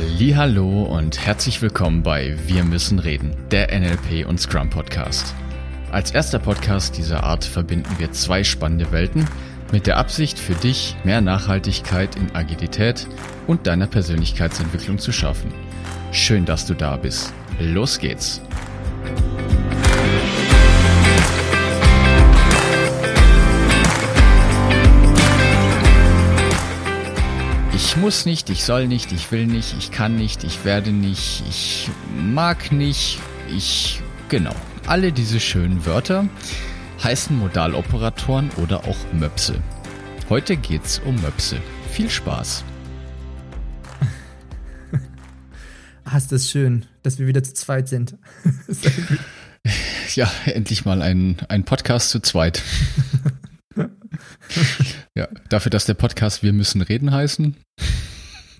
Hallo 0.00 0.84
und 0.84 1.26
herzlich 1.26 1.60
willkommen 1.60 2.04
bei 2.04 2.36
Wir 2.46 2.62
müssen 2.62 3.00
reden, 3.00 3.34
der 3.50 3.76
NLP 3.76 4.28
und 4.28 4.40
Scrum 4.40 4.70
Podcast. 4.70 5.34
Als 5.90 6.12
erster 6.12 6.38
Podcast 6.38 6.96
dieser 6.96 7.24
Art 7.24 7.44
verbinden 7.44 7.98
wir 7.98 8.12
zwei 8.12 8.44
spannende 8.44 8.92
Welten 8.92 9.26
mit 9.72 9.88
der 9.88 9.96
Absicht 9.96 10.38
für 10.38 10.54
dich 10.54 10.94
mehr 11.02 11.20
Nachhaltigkeit 11.20 12.14
in 12.14 12.32
Agilität 12.36 13.08
und 13.48 13.66
deiner 13.66 13.88
Persönlichkeitsentwicklung 13.88 14.98
zu 14.98 15.10
schaffen. 15.10 15.52
Schön, 16.12 16.44
dass 16.44 16.64
du 16.64 16.74
da 16.74 16.96
bist. 16.96 17.32
Los 17.58 17.98
geht's. 17.98 18.40
Ich 27.88 27.96
muss 27.96 28.26
nicht, 28.26 28.50
ich 28.50 28.64
soll 28.64 28.86
nicht, 28.86 29.12
ich 29.12 29.32
will 29.32 29.46
nicht, 29.46 29.74
ich 29.78 29.90
kann 29.90 30.14
nicht, 30.14 30.44
ich 30.44 30.66
werde 30.66 30.92
nicht, 30.92 31.42
ich 31.48 31.88
mag 32.14 32.70
nicht, 32.70 33.18
ich... 33.50 34.02
Genau. 34.28 34.54
Alle 34.86 35.10
diese 35.10 35.40
schönen 35.40 35.86
Wörter 35.86 36.28
heißen 37.02 37.34
Modaloperatoren 37.34 38.50
oder 38.62 38.84
auch 38.84 38.98
Möpse. 39.14 39.62
Heute 40.28 40.58
geht's 40.58 41.00
um 41.06 41.18
Möpse. 41.22 41.62
Viel 41.90 42.10
Spaß. 42.10 42.62
Ah, 46.04 46.18
ist 46.18 46.30
das 46.30 46.50
schön, 46.50 46.84
dass 47.02 47.18
wir 47.18 47.26
wieder 47.26 47.42
zu 47.42 47.54
zweit 47.54 47.88
sind. 47.88 48.18
ja, 50.14 50.30
endlich 50.44 50.84
mal 50.84 51.00
ein, 51.00 51.38
ein 51.48 51.64
Podcast 51.64 52.10
zu 52.10 52.20
zweit. 52.20 52.62
ja, 55.18 55.26
dafür, 55.48 55.70
dass 55.70 55.84
der 55.84 55.94
Podcast 55.94 56.44
Wir 56.44 56.52
müssen 56.52 56.80
reden 56.80 57.10
heißen. 57.10 57.56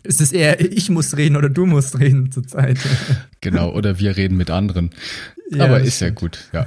Ist 0.02 0.20
es 0.20 0.32
eher, 0.32 0.60
ich 0.60 0.90
muss 0.90 1.16
reden 1.16 1.36
oder 1.36 1.48
du 1.48 1.66
musst 1.66 2.00
reden 2.00 2.32
zurzeit? 2.32 2.78
genau, 3.40 3.70
oder 3.70 4.00
wir 4.00 4.16
reden 4.16 4.36
mit 4.36 4.50
anderen. 4.50 4.90
Ja, 5.52 5.66
Aber 5.66 5.80
ist 5.80 6.00
ja 6.00 6.10
gut, 6.10 6.48
ja. 6.52 6.66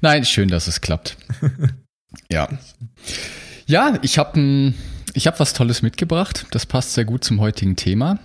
Nein, 0.00 0.24
schön, 0.24 0.48
dass 0.48 0.68
es 0.68 0.80
klappt. 0.80 1.16
Ja. 2.30 2.46
Ja, 3.64 3.98
ich 4.02 4.18
habe 4.18 4.74
ich 5.14 5.26
hab 5.26 5.40
was 5.40 5.54
Tolles 5.54 5.80
mitgebracht. 5.80 6.44
Das 6.50 6.66
passt 6.66 6.92
sehr 6.92 7.06
gut 7.06 7.24
zum 7.24 7.40
heutigen 7.40 7.74
Thema. 7.74 8.18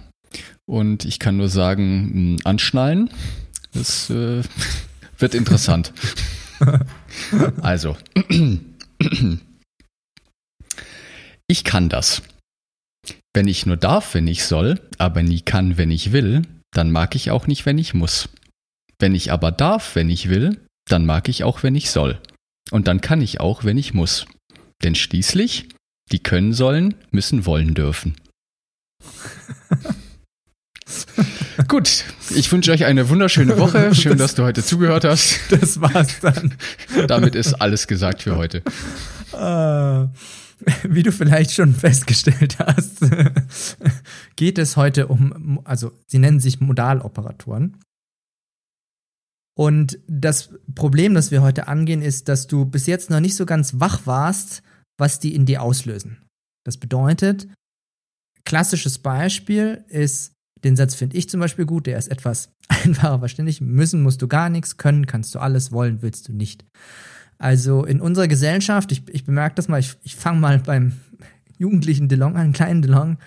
Und 0.65 1.05
ich 1.05 1.19
kann 1.19 1.37
nur 1.37 1.47
sagen, 1.47 2.35
anschnallen. 2.43 3.09
Das 3.71 4.09
äh, 4.09 4.41
wird 5.19 5.35
interessant. 5.35 5.93
also, 7.61 7.95
ich 11.47 11.63
kann 11.63 11.89
das. 11.89 12.21
Wenn 13.33 13.47
ich 13.47 13.65
nur 13.65 13.77
darf, 13.77 14.13
wenn 14.13 14.27
ich 14.27 14.43
soll, 14.43 14.81
aber 14.97 15.23
nie 15.23 15.41
kann, 15.41 15.77
wenn 15.77 15.91
ich 15.91 16.11
will, 16.11 16.41
dann 16.71 16.91
mag 16.91 17.15
ich 17.15 17.31
auch 17.31 17.47
nicht, 17.47 17.65
wenn 17.65 17.77
ich 17.77 17.93
muss. 17.93 18.29
Wenn 18.99 19.15
ich 19.15 19.31
aber 19.31 19.51
darf, 19.51 19.95
wenn 19.95 20.09
ich 20.09 20.29
will, 20.29 20.59
dann 20.89 21.05
mag 21.05 21.29
ich 21.29 21.43
auch, 21.43 21.63
wenn 21.63 21.75
ich 21.75 21.91
soll. 21.91 22.19
Und 22.71 22.87
dann 22.87 23.01
kann 23.01 23.21
ich 23.21 23.39
auch, 23.39 23.63
wenn 23.63 23.77
ich 23.77 23.93
muss. 23.93 24.25
Denn 24.83 24.95
schließlich, 24.95 25.69
die 26.11 26.19
können 26.19 26.53
sollen, 26.53 26.95
müssen 27.11 27.45
wollen 27.45 27.73
dürfen. 27.73 28.15
Gut, 31.67 32.05
ich 32.29 32.51
wünsche 32.51 32.71
euch 32.71 32.85
eine 32.85 33.09
wunderschöne 33.09 33.57
Woche. 33.57 33.93
Schön, 34.01 34.17
dass 34.17 34.35
du 34.35 34.43
heute 34.43 34.63
zugehört 34.63 35.03
hast. 35.03 35.39
Das 35.49 35.81
war's 35.81 36.19
dann. 36.19 36.55
Damit 37.07 37.35
ist 37.35 37.55
alles 37.55 37.87
gesagt 37.87 38.23
für 38.23 38.35
heute. 38.37 38.61
Uh, 39.33 40.07
wie 40.83 41.03
du 41.03 41.11
vielleicht 41.11 41.51
schon 41.51 41.73
festgestellt 41.73 42.57
hast, 42.59 42.99
geht 44.35 44.57
es 44.57 44.77
heute 44.77 45.07
um, 45.07 45.61
also 45.63 45.91
sie 46.07 46.19
nennen 46.19 46.39
sich 46.39 46.59
Modaloperatoren. 46.59 47.77
Und 49.57 49.99
das 50.07 50.53
Problem, 50.75 51.15
das 51.15 51.31
wir 51.31 51.41
heute 51.41 51.67
angehen, 51.67 52.03
ist, 52.03 52.29
dass 52.29 52.45
du 52.45 52.65
bis 52.65 52.85
jetzt 52.85 53.09
noch 53.09 53.19
nicht 53.19 53.35
so 53.35 53.45
ganz 53.45 53.79
wach 53.79 54.05
warst, 54.05 54.61
was 54.99 55.19
die 55.19 55.33
in 55.33 55.45
dir 55.45 55.63
auslösen. 55.63 56.21
Das 56.63 56.77
bedeutet, 56.77 57.47
klassisches 58.45 58.99
Beispiel 58.99 59.83
ist, 59.87 60.33
den 60.63 60.75
Satz 60.75 60.95
finde 60.95 61.17
ich 61.17 61.29
zum 61.29 61.39
Beispiel 61.39 61.65
gut, 61.65 61.87
der 61.87 61.97
ist 61.97 62.07
etwas 62.07 62.49
einfacher 62.67 63.19
verständlich. 63.19 63.61
Müssen 63.61 64.03
musst 64.03 64.21
du 64.21 64.27
gar 64.27 64.49
nichts, 64.49 64.77
können 64.77 65.07
kannst 65.07 65.33
du 65.33 65.39
alles, 65.39 65.71
wollen 65.71 66.01
willst 66.01 66.27
du 66.27 66.33
nicht. 66.33 66.65
Also 67.37 67.85
in 67.85 68.01
unserer 68.01 68.27
Gesellschaft, 68.27 68.91
ich, 68.91 69.03
ich 69.09 69.25
bemerke 69.25 69.55
das 69.55 69.67
mal, 69.67 69.79
ich, 69.79 69.95
ich 70.03 70.15
fange 70.15 70.39
mal 70.39 70.59
beim 70.59 70.93
jugendlichen 71.57 72.07
DeLong 72.07 72.35
an, 72.35 72.53
kleinen 72.53 72.81
DeLong. 72.81 73.17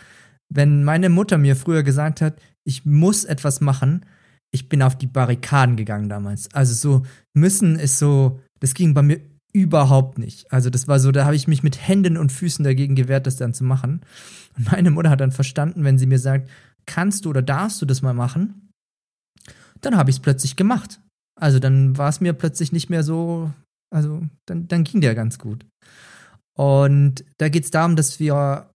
Wenn 0.49 0.85
meine 0.85 1.09
Mutter 1.09 1.39
mir 1.39 1.55
früher 1.55 1.83
gesagt 1.83 2.21
hat, 2.21 2.41
ich 2.65 2.85
muss 2.85 3.25
etwas 3.25 3.61
machen, 3.61 4.05
ich 4.53 4.69
bin 4.69 4.83
auf 4.83 4.99
die 4.99 5.07
Barrikaden 5.07 5.77
gegangen 5.77 6.09
damals. 6.09 6.53
Also 6.53 6.75
so 6.75 7.07
müssen 7.35 7.79
ist 7.79 7.99
so, 7.99 8.41
das 8.59 8.75
ging 8.75 8.95
bei 8.95 9.03
mir 9.03 9.21
überhaupt 9.53 10.19
nicht. 10.19 10.53
Also 10.53 10.71
das 10.71 10.89
war 10.89 10.99
so, 10.99 11.13
da 11.13 11.25
habe 11.25 11.37
ich 11.37 11.49
mich 11.49 11.63
mit 11.63 11.87
Händen 11.87 12.17
und 12.17 12.33
Füßen 12.33 12.65
dagegen 12.65 12.95
gewehrt, 12.95 13.27
das 13.27 13.37
dann 13.37 13.55
zu 13.55 13.65
machen. 13.65 14.01
Und 14.57 14.73
meine 14.73 14.91
Mutter 14.91 15.11
hat 15.11 15.21
dann 15.21 15.33
verstanden, 15.33 15.85
wenn 15.85 15.99
sie 15.99 16.07
mir 16.07 16.19
sagt, 16.19 16.49
kannst 16.87 17.25
du 17.25 17.31
oder 17.31 17.43
darfst 17.43 17.81
du 17.81 17.87
das 17.87 18.03
mal 18.03 18.15
machen, 18.15 18.71
dann 19.81 19.97
habe 19.97 20.11
ich 20.11 20.17
es 20.17 20.21
plötzlich 20.21 20.57
gemacht. 20.57 21.01
Also 21.41 21.59
dann 21.59 21.97
war 21.97 22.09
es 22.09 22.21
mir 22.21 22.33
plötzlich 22.33 22.73
nicht 22.73 22.91
mehr 22.91 23.03
so, 23.03 23.51
also 23.91 24.23
dann, 24.47 24.69
dann 24.69 24.85
ging 24.85 25.01
der 25.01 25.15
ganz 25.15 25.39
gut. 25.39 25.67
Und 26.57 27.25
da 27.39 27.49
geht 27.49 27.65
es 27.65 27.71
darum, 27.71 27.97
dass 27.97 28.21
wir 28.21 28.71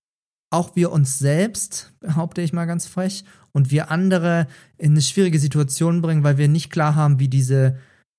auch 0.52 0.76
wir 0.76 0.92
uns 0.92 1.20
selbst, 1.20 1.94
behaupte 2.00 2.42
ich 2.42 2.54
mal 2.54 2.66
ganz 2.66 2.86
frech, 2.86 3.26
und 3.52 3.72
wir 3.72 3.90
andere 3.90 4.48
in 4.78 4.92
eine 4.92 5.02
schwierige 5.02 5.40
Situation 5.40 6.02
bringen, 6.02 6.24
weil 6.24 6.38
wir 6.38 6.48
nicht 6.48 6.72
klar 6.72 6.96
haben, 6.96 7.20
wie 7.20 7.28
diese, 7.28 7.78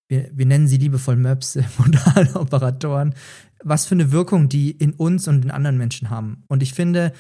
wir, 0.09 0.31
wir 0.33 0.47
nennen 0.47 0.69
sie 0.69 0.79
liebevoll 0.79 1.17
Möpse, 1.17 1.65
Modaloperatoren, 1.79 3.15
was 3.63 3.87
für 3.87 3.95
eine 3.95 4.13
Wirkung 4.13 4.49
die 4.49 4.71
in 4.71 4.93
uns 4.93 5.29
und 5.29 5.45
in 5.45 5.51
anderen 5.51 5.79
Menschen 5.79 6.11
haben. 6.11 6.45
Und 6.49 6.63
ich 6.63 6.73
finde, 6.73 7.13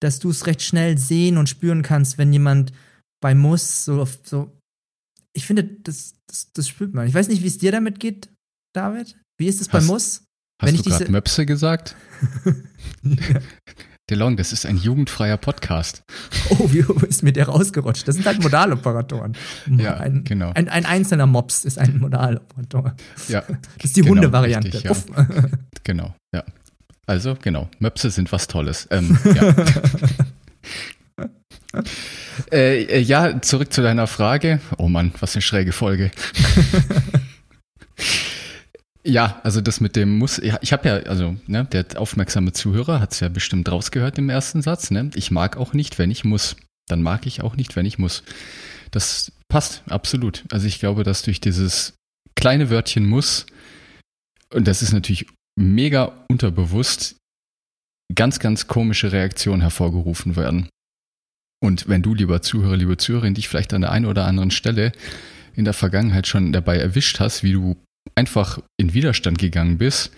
dass 0.00 0.18
du 0.18 0.30
es 0.30 0.46
recht 0.46 0.62
schnell 0.62 0.98
sehen 0.98 1.38
und 1.38 1.48
spüren 1.48 1.82
kannst, 1.82 2.18
wenn 2.18 2.32
jemand 2.32 2.72
bei 3.20 3.34
Muss 3.34 3.84
so, 3.84 4.06
so 4.22 4.52
ich 5.32 5.46
finde, 5.46 5.64
das, 5.64 6.14
das, 6.26 6.52
das 6.52 6.68
spürt 6.68 6.94
man. 6.94 7.06
Ich 7.06 7.14
weiß 7.14 7.28
nicht, 7.28 7.42
wie 7.42 7.48
es 7.48 7.58
dir 7.58 7.72
damit 7.72 8.00
geht, 8.00 8.28
David. 8.76 9.16
Wie 9.38 9.46
ist 9.46 9.62
es 9.62 9.68
bei 9.68 9.80
Muss? 9.80 10.24
Hast 10.60 10.68
wenn 10.70 10.76
du 10.76 10.82
gerade 10.82 11.10
Möpse 11.10 11.46
gesagt? 11.46 11.96
ja. 12.44 13.14
DeLong, 14.10 14.36
das 14.36 14.52
ist 14.52 14.66
ein 14.66 14.76
jugendfreier 14.76 15.36
Podcast. 15.36 16.04
Oh, 16.50 16.70
wie 16.70 16.84
ist 17.08 17.24
mir 17.24 17.32
der 17.32 17.46
rausgerutscht? 17.46 18.06
Das 18.06 18.14
sind 18.14 18.24
halt 18.26 18.40
Modaloperatoren. 18.40 19.36
ja, 19.78 19.96
ein, 19.96 20.22
genau. 20.22 20.52
Ein, 20.54 20.68
ein, 20.68 20.84
einzelner 20.86 21.26
Mops 21.26 21.64
ist 21.64 21.78
ein 21.78 21.98
Modaloperator. 21.98 22.94
Ja. 23.28 23.42
Das 23.78 23.86
ist 23.86 23.96
die 23.96 24.02
genau, 24.02 24.14
Hundevariante. 24.14 24.78
Ja. 24.78 24.92
genau, 25.82 26.14
ja. 26.32 26.44
Also, 27.06 27.34
genau, 27.40 27.68
Möpse 27.78 28.10
sind 28.10 28.30
was 28.30 28.46
Tolles. 28.46 28.86
Ähm, 28.90 29.18
ja. 29.34 29.54
äh, 32.52 32.82
äh, 32.82 33.00
ja, 33.00 33.40
zurück 33.40 33.72
zu 33.72 33.82
deiner 33.82 34.06
Frage. 34.06 34.60
Oh 34.76 34.88
Mann, 34.88 35.12
was 35.18 35.34
eine 35.34 35.42
schräge 35.42 35.72
Folge. 35.72 36.10
Ja, 39.08 39.40
also 39.44 39.60
das 39.60 39.80
mit 39.80 39.94
dem 39.94 40.18
muss, 40.18 40.38
ich 40.38 40.72
habe 40.72 40.88
ja, 40.88 40.94
also 41.08 41.36
ne, 41.46 41.64
der 41.64 41.86
aufmerksame 41.96 42.52
Zuhörer 42.52 42.98
hat 42.98 43.12
es 43.12 43.20
ja 43.20 43.28
bestimmt 43.28 43.70
rausgehört 43.70 44.18
im 44.18 44.28
ersten 44.28 44.62
Satz. 44.62 44.90
Ne? 44.90 45.10
Ich 45.14 45.30
mag 45.30 45.56
auch 45.56 45.74
nicht, 45.74 46.00
wenn 46.00 46.10
ich 46.10 46.24
muss. 46.24 46.56
Dann 46.88 47.02
mag 47.02 47.24
ich 47.24 47.40
auch 47.40 47.54
nicht, 47.54 47.76
wenn 47.76 47.86
ich 47.86 48.00
muss. 48.00 48.24
Das 48.90 49.30
passt 49.48 49.84
absolut. 49.88 50.42
Also 50.50 50.66
ich 50.66 50.80
glaube, 50.80 51.04
dass 51.04 51.22
durch 51.22 51.40
dieses 51.40 51.94
kleine 52.34 52.68
Wörtchen 52.68 53.06
muss, 53.06 53.46
und 54.52 54.66
das 54.66 54.82
ist 54.82 54.92
natürlich 54.92 55.26
mega 55.56 56.24
unterbewusst, 56.28 57.14
ganz, 58.12 58.40
ganz 58.40 58.66
komische 58.66 59.12
Reaktionen 59.12 59.60
hervorgerufen 59.60 60.34
werden. 60.34 60.68
Und 61.62 61.88
wenn 61.88 62.02
du, 62.02 62.12
lieber 62.12 62.42
Zuhörer, 62.42 62.76
liebe 62.76 62.96
Zuhörerin, 62.96 63.34
dich 63.34 63.48
vielleicht 63.48 63.72
an 63.72 63.82
der 63.82 63.92
einen 63.92 64.06
oder 64.06 64.26
anderen 64.26 64.50
Stelle 64.50 64.90
in 65.54 65.64
der 65.64 65.74
Vergangenheit 65.74 66.26
schon 66.26 66.52
dabei 66.52 66.78
erwischt 66.78 67.20
hast, 67.20 67.44
wie 67.44 67.52
du 67.52 67.76
einfach 68.14 68.60
in 68.76 68.94
Widerstand 68.94 69.38
gegangen 69.38 69.78
bist, 69.78 70.12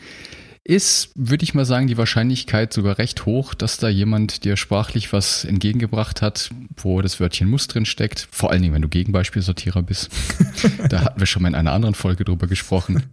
ist, 0.69 1.11
würde 1.15 1.45
ich 1.45 1.55
mal 1.55 1.65
sagen, 1.65 1.87
die 1.87 1.97
Wahrscheinlichkeit 1.97 2.75
sogar 2.75 2.99
recht 2.99 3.25
hoch, 3.25 3.55
dass 3.55 3.79
da 3.79 3.89
jemand 3.89 4.45
dir 4.45 4.57
sprachlich 4.59 5.15
was 5.15 5.45
entgegengebracht 5.45 6.21
hat, 6.21 6.51
wo 6.77 7.01
das 7.01 7.21
Wörtchen 7.21 7.49
muss 7.49 7.69
drin 7.69 7.87
steckt. 7.87 8.29
Vor 8.31 8.51
allen 8.51 8.61
Dingen, 8.61 8.75
wenn 8.75 8.83
du 8.83 8.89
Gegenbeispielsortierer 8.89 9.83
bist. 9.83 10.11
da 10.91 11.01
hatten 11.01 11.21
wir 11.21 11.27
schon 11.27 11.43
mal 11.43 11.49
in 11.49 11.55
einer 11.55 11.73
anderen 11.73 11.95
Folge 11.95 12.25
drüber 12.25 12.47
gesprochen. 12.47 13.05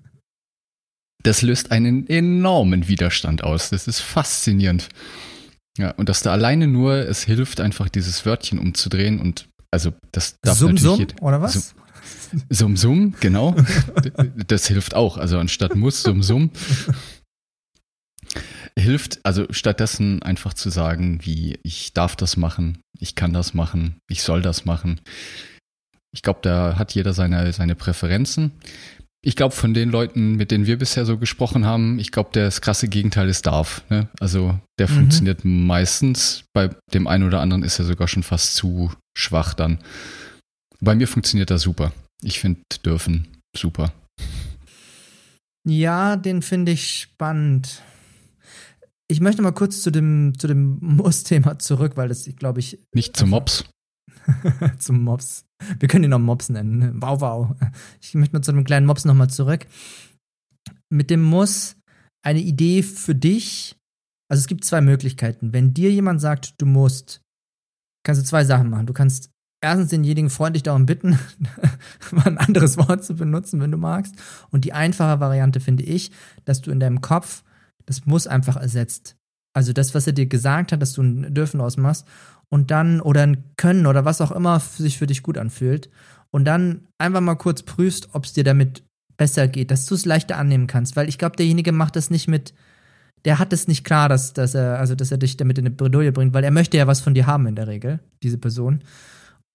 Das 1.24 1.42
löst 1.42 1.72
einen 1.72 2.08
enormen 2.08 2.90
Widerstand 2.90 3.44
aus. 3.44 3.70
Das 3.70 3.88
ist 3.88 4.02
faszinierend. 4.02 4.90
Ja, 5.78 5.92
und 5.92 6.10
dass 6.10 6.22
da 6.22 6.32
alleine 6.32 6.68
nur 6.68 6.94
es 6.94 7.24
hilft, 7.24 7.62
einfach 7.62 7.90
dieses 7.90 8.26
Wörtchen 8.26 8.60
umzudrehen 8.60 9.20
und 9.20 9.48
also 9.72 9.94
das 10.12 10.40
darf 10.42 10.58
Sum, 10.58 10.74
natürlich 10.74 11.10
Sum, 11.12 11.20
oder 11.22 11.42
was? 11.42 11.54
So, 11.54 11.76
Sum 12.50 12.78
Sum, 12.78 13.14
genau. 13.20 13.56
Das 14.48 14.68
hilft 14.68 14.94
auch. 14.94 15.18
Also 15.18 15.38
anstatt 15.38 15.76
muss, 15.76 16.04
Sum 16.04 16.24
Sum. 16.24 16.52
Hilft, 18.78 19.20
also 19.24 19.46
stattdessen 19.52 20.22
einfach 20.22 20.54
zu 20.54 20.70
sagen, 20.70 21.20
wie 21.24 21.60
ich 21.64 21.94
darf 21.94 22.16
das 22.16 22.36
machen, 22.36 22.80
ich 23.00 23.16
kann 23.16 23.34
das 23.34 23.54
machen, 23.54 24.00
ich 24.10 24.24
soll 24.24 24.42
das 24.42 24.66
machen. 24.66 25.00
Ich 26.14 26.22
glaube, 26.22 26.40
da 26.42 26.78
hat 26.78 26.94
jeder 26.94 27.14
seine, 27.14 27.52
seine 27.54 27.76
Präferenzen. 27.76 28.52
Ich 29.22 29.36
glaube, 29.36 29.56
von 29.56 29.74
den 29.74 29.90
Leuten, 29.90 30.36
mit 30.36 30.52
denen 30.52 30.68
wir 30.68 30.78
bisher 30.78 31.06
so 31.06 31.18
gesprochen 31.18 31.66
haben, 31.66 31.98
ich 32.00 32.12
glaube, 32.12 32.30
das 32.34 32.62
krasse 32.62 32.88
Gegenteil 32.88 33.28
ist 33.28 33.48
darf. 33.48 33.84
Ne? 33.90 34.08
Also 34.20 34.60
der 34.78 34.88
mhm. 34.90 34.94
funktioniert 34.94 35.44
meistens. 35.44 36.44
Bei 36.54 36.70
dem 36.94 37.08
einen 37.08 37.24
oder 37.24 37.42
anderen 37.42 37.64
ist 37.64 37.80
er 37.80 37.86
sogar 37.86 38.08
schon 38.08 38.24
fast 38.24 38.56
zu 38.56 38.92
schwach 39.18 39.54
dann. 39.54 39.80
Bei 40.80 40.96
mir 40.96 41.08
funktioniert 41.08 41.50
das 41.50 41.64
super. 41.64 41.92
Ich 42.22 42.40
finde 42.40 42.62
dürfen 42.84 43.28
super. 43.56 43.94
Ja, 45.68 46.16
den 46.16 46.42
finde 46.42 46.72
ich 46.72 47.00
spannend. 47.00 47.82
Ich 49.08 49.20
möchte 49.20 49.42
mal 49.42 49.52
kurz 49.52 49.82
zu 49.82 49.92
dem, 49.92 50.34
zu 50.38 50.48
dem 50.48 50.78
Muss-Thema 50.82 51.60
zurück, 51.60 51.98
weil 51.98 52.08
das, 52.08 52.26
glaube 52.36 52.60
ich. 52.60 52.80
Nicht 52.94 53.18
zum 53.18 53.32
Mops. 53.32 53.66
zum 54.80 55.04
Mops. 55.04 55.46
Wir 55.80 55.88
können 55.88 56.04
ihn 56.04 56.14
auch 56.14 56.20
Mops 56.20 56.50
nennen. 56.50 57.02
Wow, 57.02 57.22
wow. 57.22 57.56
Ich 58.02 58.14
möchte 58.14 58.36
mal 58.36 58.42
zu 58.42 58.52
dem 58.52 58.64
kleinen 58.64 58.86
Mops 58.86 59.06
nochmal 59.06 59.30
zurück. 59.30 59.66
Mit 60.90 61.10
dem 61.10 61.24
Muss 61.24 61.76
eine 62.24 62.42
Idee 62.42 62.84
für 62.84 63.16
dich. 63.16 63.76
Also 64.30 64.42
es 64.42 64.48
gibt 64.48 64.66
zwei 64.66 64.82
Möglichkeiten. 64.82 65.54
Wenn 65.54 65.74
dir 65.74 65.92
jemand 65.92 66.22
sagt, 66.22 66.60
du 66.60 66.66
musst, 66.66 67.22
kannst 68.04 68.22
du 68.22 68.26
zwei 68.26 68.44
Sachen 68.44 68.70
machen. 68.70 68.88
Du 68.88 68.94
kannst 68.94 69.32
erstens 69.66 69.90
denjenigen 69.90 70.30
freundlich 70.30 70.64
darum 70.64 70.86
bitten, 70.86 71.20
mal 72.12 72.28
ein 72.28 72.38
anderes 72.38 72.78
Wort 72.78 73.04
zu 73.04 73.16
benutzen, 73.16 73.60
wenn 73.62 73.72
du 73.72 73.78
magst. 73.78 74.16
Und 74.52 74.66
die 74.66 74.74
einfache 74.74 75.20
Variante 75.20 75.60
finde 75.60 75.84
ich, 75.84 76.12
dass 76.46 76.62
du 76.62 76.72
in 76.72 76.80
deinem 76.80 77.02
Kopf 77.02 77.44
das 77.86 78.06
Muss 78.06 78.28
einfach 78.28 78.56
ersetzt. 78.56 79.16
Also 79.54 79.74
das, 79.74 79.96
was 79.96 80.08
er 80.08 80.14
dir 80.14 80.26
gesagt 80.26 80.72
hat, 80.72 80.82
dass 80.82 80.94
du 80.94 81.02
ein 81.02 81.34
Dürfen 81.34 81.62
ausmachst 81.62 82.06
und 82.50 82.72
dann 82.72 83.02
oder 83.02 83.24
ein 83.24 83.44
Können 83.58 83.86
oder 83.86 84.06
was 84.06 84.22
auch 84.22 84.32
immer 84.32 84.60
sich 84.60 84.98
für 84.98 85.08
dich 85.08 85.24
gut 85.24 85.38
anfühlt 85.38 85.90
und 86.32 86.46
dann 86.46 86.88
einfach 86.98 87.22
mal 87.22 87.36
kurz 87.36 87.64
prüfst, 87.64 88.10
ob 88.14 88.26
es 88.26 88.34
dir 88.34 88.44
damit 88.44 88.84
besser 89.18 89.48
geht, 89.48 89.72
dass 89.72 89.86
du 89.86 89.96
es 89.96 90.06
leichter 90.06 90.38
annehmen 90.38 90.68
kannst, 90.68 90.96
weil 90.96 91.08
ich 91.08 91.18
glaube, 91.18 91.38
derjenige 91.38 91.72
macht 91.72 91.96
das 91.96 92.10
nicht 92.10 92.28
mit, 92.28 92.54
der 93.24 93.40
hat 93.40 93.54
es 93.54 93.68
nicht 93.68 93.86
klar, 93.86 94.10
dass, 94.10 94.34
dass 94.34 94.54
er, 94.54 94.78
also 94.78 94.96
dass 94.96 95.12
er 95.12 95.18
dich 95.18 95.38
damit 95.38 95.58
in 95.58 95.66
eine 95.66 95.76
Bredouille 95.76 96.12
bringt, 96.12 96.34
weil 96.34 96.44
er 96.44 96.52
möchte 96.52 96.78
ja 96.78 96.88
was 96.88 97.00
von 97.00 97.14
dir 97.14 97.26
haben 97.26 97.48
in 97.48 97.56
der 97.56 97.68
Regel, 97.68 98.00
diese 98.22 98.38
Person. 98.38 98.82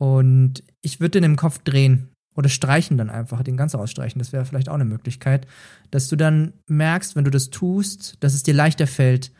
Und 0.00 0.64
ich 0.82 1.00
würde 1.00 1.20
den 1.20 1.24
im 1.24 1.36
Kopf 1.36 1.58
drehen 1.58 2.08
oder 2.34 2.48
streichen 2.48 2.96
dann 2.96 3.10
einfach, 3.10 3.42
den 3.42 3.56
ganz 3.56 3.74
rausstreichen. 3.74 4.18
Das 4.18 4.32
wäre 4.32 4.44
vielleicht 4.44 4.68
auch 4.68 4.74
eine 4.74 4.84
Möglichkeit, 4.84 5.46
dass 5.90 6.08
du 6.08 6.16
dann 6.16 6.54
merkst, 6.68 7.16
wenn 7.16 7.24
du 7.24 7.30
das 7.30 7.50
tust, 7.50 8.16
dass 8.20 8.34
es 8.34 8.42
dir 8.42 8.54
leichter 8.54 8.86
fällt, 8.86 9.30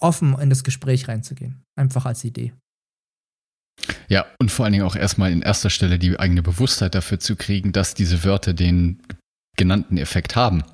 offen 0.00 0.36
in 0.40 0.50
das 0.50 0.64
Gespräch 0.64 1.06
reinzugehen. 1.06 1.62
Einfach 1.76 2.06
als 2.06 2.24
Idee. 2.24 2.52
Ja, 4.08 4.26
und 4.40 4.50
vor 4.50 4.64
allen 4.64 4.72
Dingen 4.72 4.84
auch 4.84 4.96
erstmal 4.96 5.32
in 5.32 5.42
erster 5.42 5.70
Stelle 5.70 5.98
die 5.98 6.18
eigene 6.18 6.42
Bewusstheit 6.42 6.94
dafür 6.94 7.20
zu 7.20 7.36
kriegen, 7.36 7.72
dass 7.72 7.94
diese 7.94 8.24
Wörter 8.24 8.52
den 8.54 9.00
genannten 9.56 9.96
Effekt 9.96 10.34
haben. 10.34 10.64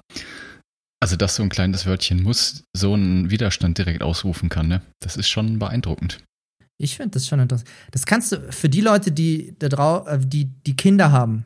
Also, 1.00 1.17
dass 1.17 1.37
so 1.37 1.43
ein 1.43 1.49
kleines 1.49 1.87
Wörtchen 1.87 2.23
muss 2.23 2.64
so 2.75 2.94
einen 2.94 3.31
Widerstand 3.31 3.79
direkt 3.79 4.02
ausrufen 4.02 4.49
kann, 4.49 4.67
ne? 4.67 4.82
Das 5.00 5.17
ist 5.17 5.29
schon 5.29 5.58
beeindruckend. 5.58 6.19
Ich 6.81 6.97
finde 6.97 7.11
das 7.11 7.27
schon 7.27 7.41
interessant. 7.41 7.69
Das 7.91 8.07
kannst 8.07 8.33
du 8.33 8.53
für 8.53 8.69
die 8.69 8.81
Leute, 8.81 9.11
die 9.11 9.55
da 9.59 9.69
drau 9.69 10.07
äh, 10.07 10.19
die, 10.19 10.47
die 10.47 10.77
Kinder 10.77 11.11
haben, 11.11 11.45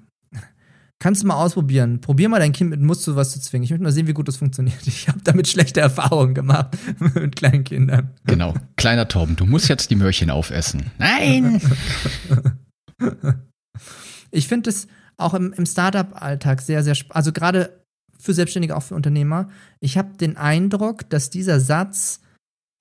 kannst 0.99 1.23
du 1.23 1.27
mal 1.27 1.35
ausprobieren. 1.35 2.01
Probier 2.01 2.29
mal 2.29 2.39
dein 2.39 2.53
Kind 2.53 2.71
mit 2.71 2.81
Muss 2.81 3.03
zu 3.03 3.17
was 3.17 3.33
zu 3.33 3.41
zwingen. 3.41 3.65
Ich 3.65 3.71
möchte 3.71 3.83
mal 3.83 3.93
sehen, 3.93 4.07
wie 4.07 4.13
gut 4.13 4.29
das 4.29 4.37
funktioniert. 4.37 4.87
Ich 4.87 5.09
habe 5.09 5.21
damit 5.25 5.49
schlechte 5.49 5.81
Erfahrungen 5.81 6.35
gemacht 6.35 6.77
mit 7.15 7.35
kleinen 7.35 7.65
Kindern. 7.65 8.11
Genau. 8.25 8.55
Kleiner 8.77 9.09
Torben, 9.09 9.35
du 9.35 9.47
musst 9.47 9.69
jetzt 9.69 9.91
die 9.91 9.97
Möhrchen 9.97 10.31
aufessen. 10.31 10.91
Nein! 10.99 11.61
ich 14.31 14.47
finde 14.47 14.71
es 14.71 14.87
auch 15.17 15.35
im, 15.35 15.53
im 15.55 15.67
Startup-Alltag 15.67 16.61
sehr, 16.61 16.85
sehr 16.85 16.95
spannend. 16.95 17.17
Also 17.17 17.33
gerade 17.33 17.83
für 18.19 18.35
Selbstständige, 18.35 18.77
auch 18.77 18.83
für 18.83 18.95
Unternehmer. 18.95 19.49
Ich 19.81 19.99
habe 19.99 20.17
den 20.17 20.37
Eindruck, 20.37 21.09
dass 21.11 21.31
dieser 21.31 21.59
Satz 21.59 22.21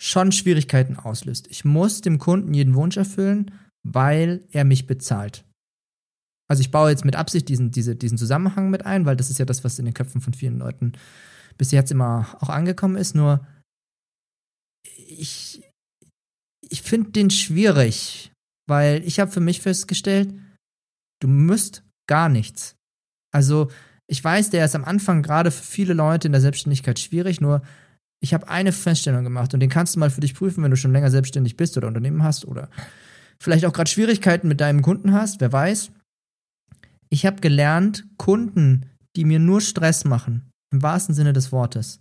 schon 0.01 0.31
Schwierigkeiten 0.31 0.98
auslöst. 0.98 1.48
Ich 1.51 1.63
muss 1.63 2.01
dem 2.01 2.18
Kunden 2.18 2.56
jeden 2.56 2.74
Wunsch 2.74 2.98
erfüllen, 2.98 3.51
weil 3.83 4.44
er 4.51 4.63
mich 4.63 4.88
bezahlt. 4.88 5.45
Also 6.50 6.62
ich 6.62 6.71
baue 6.71 6.89
jetzt 6.89 7.06
mit 7.06 7.15
Absicht 7.15 7.48
diesen, 7.50 7.69
diese, 7.69 7.95
diesen 7.95 8.18
Zusammenhang 8.18 8.71
mit 8.71 8.86
ein, 8.86 9.06
weil 9.06 9.15
das 9.15 9.30
ist 9.30 9.38
ja 9.38 9.45
das, 9.45 9.63
was 9.63 9.77
in 9.77 9.86
den 9.86 9.94
Köpfen 9.94 10.19
von 10.19 10.33
vielen 10.33 10.57
Leuten 10.57 10.94
bis 11.57 11.69
jetzt 11.71 11.92
immer 11.92 12.36
auch 12.39 12.50
angekommen 12.50 12.95
ist. 12.95 13.13
Nur 13.13 13.45
ich, 14.83 15.62
ich 16.68 16.81
finde 16.81 17.12
den 17.12 17.30
schwierig, 17.30 18.31
weil 18.68 19.03
ich 19.06 19.19
habe 19.19 19.31
für 19.31 19.39
mich 19.39 19.62
festgestellt, 19.62 20.33
du 21.21 21.27
müsst 21.27 21.83
gar 22.09 22.27
nichts. 22.27 22.75
Also 23.31 23.69
ich 24.07 24.24
weiß, 24.24 24.50
der 24.50 24.65
ist 24.65 24.75
am 24.75 24.83
Anfang 24.83 25.21
gerade 25.21 25.51
für 25.51 25.63
viele 25.63 25.94
Leute 25.94 26.27
in 26.27 26.31
der 26.31 26.42
Selbstständigkeit 26.42 26.98
schwierig, 26.98 27.39
nur 27.39 27.62
ich 28.23 28.33
habe 28.33 28.47
eine 28.47 28.71
Feststellung 28.71 29.23
gemacht 29.23 29.53
und 29.53 29.59
den 29.59 29.69
kannst 29.69 29.95
du 29.95 30.00
mal 30.00 30.12
für 30.12 30.21
dich 30.21 30.35
prüfen, 30.35 30.63
wenn 30.63 30.71
du 30.71 30.77
schon 30.77 30.94
länger 30.94 31.09
selbstständig 31.09 31.57
bist 31.57 31.75
oder 31.75 31.88
Unternehmen 31.88 32.23
hast 32.23 32.45
oder 32.45 32.69
vielleicht 33.39 33.65
auch 33.65 33.73
gerade 33.73 33.89
Schwierigkeiten 33.89 34.47
mit 34.47 34.62
deinem 34.62 34.83
Kunden 34.83 35.12
hast, 35.13 35.41
wer 35.41 35.51
weiß. 35.51 35.91
Ich 37.09 37.25
habe 37.25 37.41
gelernt, 37.41 38.06
Kunden, 38.18 38.85
die 39.15 39.25
mir 39.25 39.39
nur 39.39 39.59
Stress 39.59 40.06
machen, 40.06 40.50
im 40.71 40.81
wahrsten 40.83 41.15
Sinne 41.15 41.33
des 41.33 41.51
Wortes, 41.51 42.00